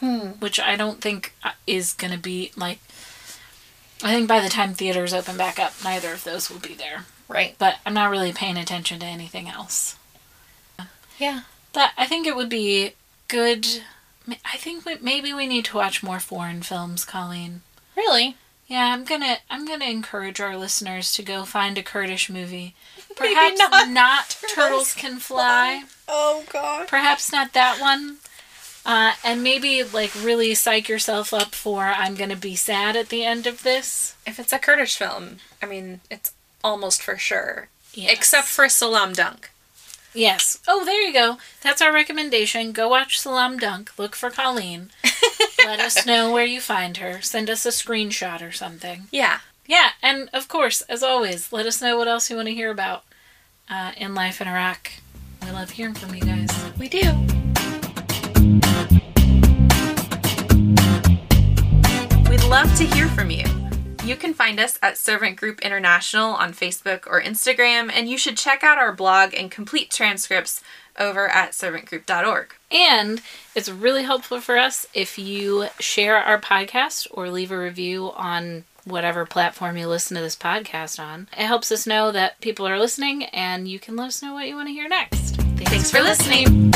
Hmm. 0.00 0.18
which 0.40 0.60
I 0.60 0.76
don't 0.76 1.00
think 1.00 1.32
uh, 1.42 1.52
is 1.66 1.92
going 1.94 2.12
to 2.12 2.18
be 2.18 2.52
like. 2.56 2.78
I 4.04 4.12
think 4.14 4.28
by 4.28 4.40
the 4.40 4.50
time 4.50 4.74
theaters 4.74 5.14
open 5.14 5.38
back 5.38 5.58
up, 5.58 5.72
neither 5.82 6.12
of 6.12 6.22
those 6.24 6.50
will 6.50 6.58
be 6.58 6.74
there. 6.74 7.06
Right. 7.28 7.54
But 7.58 7.78
I'm 7.86 7.94
not 7.94 8.10
really 8.10 8.32
paying 8.32 8.58
attention 8.58 9.00
to 9.00 9.06
anything 9.06 9.48
else. 9.48 9.96
Yeah. 11.18 11.40
But 11.72 11.92
I 11.96 12.06
think 12.06 12.26
it 12.26 12.36
would 12.36 12.50
be 12.50 12.92
good. 13.28 13.66
I 14.44 14.58
think 14.58 14.84
we, 14.84 14.96
maybe 15.00 15.32
we 15.32 15.46
need 15.46 15.64
to 15.66 15.76
watch 15.76 16.02
more 16.02 16.20
foreign 16.20 16.60
films, 16.62 17.04
Colleen. 17.06 17.62
Really? 17.96 18.36
Yeah, 18.66 18.92
I'm 18.92 19.04
gonna 19.04 19.38
I'm 19.48 19.64
gonna 19.66 19.86
encourage 19.86 20.40
our 20.40 20.56
listeners 20.56 21.12
to 21.14 21.22
go 21.22 21.44
find 21.44 21.78
a 21.78 21.82
Kurdish 21.82 22.28
movie. 22.28 22.74
Maybe 23.20 23.34
Perhaps 23.34 23.58
not 23.58 23.88
not, 23.90 24.28
Turtles 24.28 24.54
Turtles 24.54 24.94
Can 24.94 25.18
Fly. 25.18 25.84
Oh 26.08 26.44
god. 26.52 26.88
Perhaps 26.88 27.32
not 27.32 27.52
that 27.54 27.80
one. 27.80 28.18
Uh, 28.84 29.14
and 29.24 29.42
maybe 29.42 29.82
like 29.82 30.12
really 30.22 30.54
psych 30.54 30.88
yourself 30.88 31.32
up 31.34 31.54
for 31.54 31.82
I'm 31.84 32.14
gonna 32.14 32.36
be 32.36 32.54
sad 32.54 32.94
at 32.94 33.08
the 33.08 33.24
end 33.24 33.46
of 33.46 33.62
this. 33.62 34.14
If 34.26 34.38
it's 34.38 34.52
a 34.52 34.58
Kurdish 34.58 34.96
film, 34.96 35.38
I 35.62 35.66
mean, 35.66 36.00
it's 36.10 36.32
almost 36.62 37.02
for 37.02 37.16
sure. 37.16 37.68
Yes. 37.94 38.12
Except 38.12 38.46
for 38.46 38.68
Salaam 38.68 39.12
Dunk. 39.14 39.50
yes. 40.14 40.58
Oh, 40.68 40.84
there 40.84 41.00
you 41.00 41.12
go. 41.12 41.38
That's 41.62 41.80
our 41.82 41.92
recommendation. 41.92 42.72
Go 42.72 42.88
watch 42.88 43.18
Salaam 43.18 43.58
Dunk. 43.58 43.90
Look 43.98 44.14
for 44.14 44.30
Colleen. 44.30 44.90
Let 45.64 45.80
us 45.80 46.06
know 46.06 46.30
where 46.30 46.44
you 46.44 46.60
find 46.60 46.98
her. 46.98 47.20
Send 47.22 47.48
us 47.50 47.64
a 47.66 47.70
screenshot 47.70 48.46
or 48.46 48.52
something. 48.52 49.08
Yeah. 49.10 49.40
Yeah, 49.66 49.90
and 50.00 50.28
of 50.32 50.46
course, 50.46 50.82
as 50.82 51.02
always, 51.02 51.52
let 51.52 51.66
us 51.66 51.82
know 51.82 51.96
what 51.98 52.06
else 52.06 52.30
you 52.30 52.36
want 52.36 52.46
to 52.46 52.54
hear 52.54 52.70
about 52.70 53.02
uh, 53.68 53.92
in 53.96 54.14
life 54.14 54.40
in 54.40 54.48
Iraq. 54.48 54.90
We 55.42 55.50
love 55.50 55.70
hearing 55.70 55.94
from 55.94 56.14
you 56.14 56.22
guys. 56.22 56.48
We 56.78 56.88
do. 56.88 56.98
We'd 62.30 62.44
love 62.44 62.74
to 62.76 62.84
hear 62.84 63.08
from 63.08 63.30
you. 63.30 63.44
You 64.04 64.14
can 64.16 64.34
find 64.34 64.60
us 64.60 64.78
at 64.82 64.98
Servant 64.98 65.36
Group 65.36 65.62
International 65.62 66.34
on 66.34 66.52
Facebook 66.52 67.06
or 67.06 67.20
Instagram, 67.20 67.90
and 67.92 68.08
you 68.08 68.16
should 68.16 68.36
check 68.36 68.62
out 68.62 68.78
our 68.78 68.92
blog 68.92 69.34
and 69.34 69.50
complete 69.50 69.90
transcripts 69.90 70.62
over 70.98 71.28
at 71.28 71.52
servantgroup.org. 71.52 72.54
And 72.70 73.20
it's 73.54 73.68
really 73.68 74.04
helpful 74.04 74.40
for 74.40 74.56
us 74.56 74.86
if 74.94 75.18
you 75.18 75.66
share 75.80 76.16
our 76.16 76.40
podcast 76.40 77.08
or 77.10 77.30
leave 77.30 77.50
a 77.50 77.58
review 77.58 78.12
on 78.12 78.64
whatever 78.86 79.26
platform 79.26 79.76
you 79.76 79.88
listen 79.88 80.14
to 80.16 80.22
this 80.22 80.36
podcast 80.36 80.98
on. 80.98 81.28
It 81.32 81.46
helps 81.46 81.70
us 81.72 81.86
know 81.86 82.12
that 82.12 82.40
people 82.40 82.66
are 82.66 82.78
listening 82.78 83.24
and 83.24 83.68
you 83.68 83.78
can 83.78 83.96
let 83.96 84.08
us 84.08 84.22
know 84.22 84.32
what 84.32 84.48
you 84.48 84.54
want 84.54 84.68
to 84.68 84.72
hear 84.72 84.88
next. 84.88 85.36
Thanks 85.36 85.90
for 85.90 86.00
listening. 86.00 86.72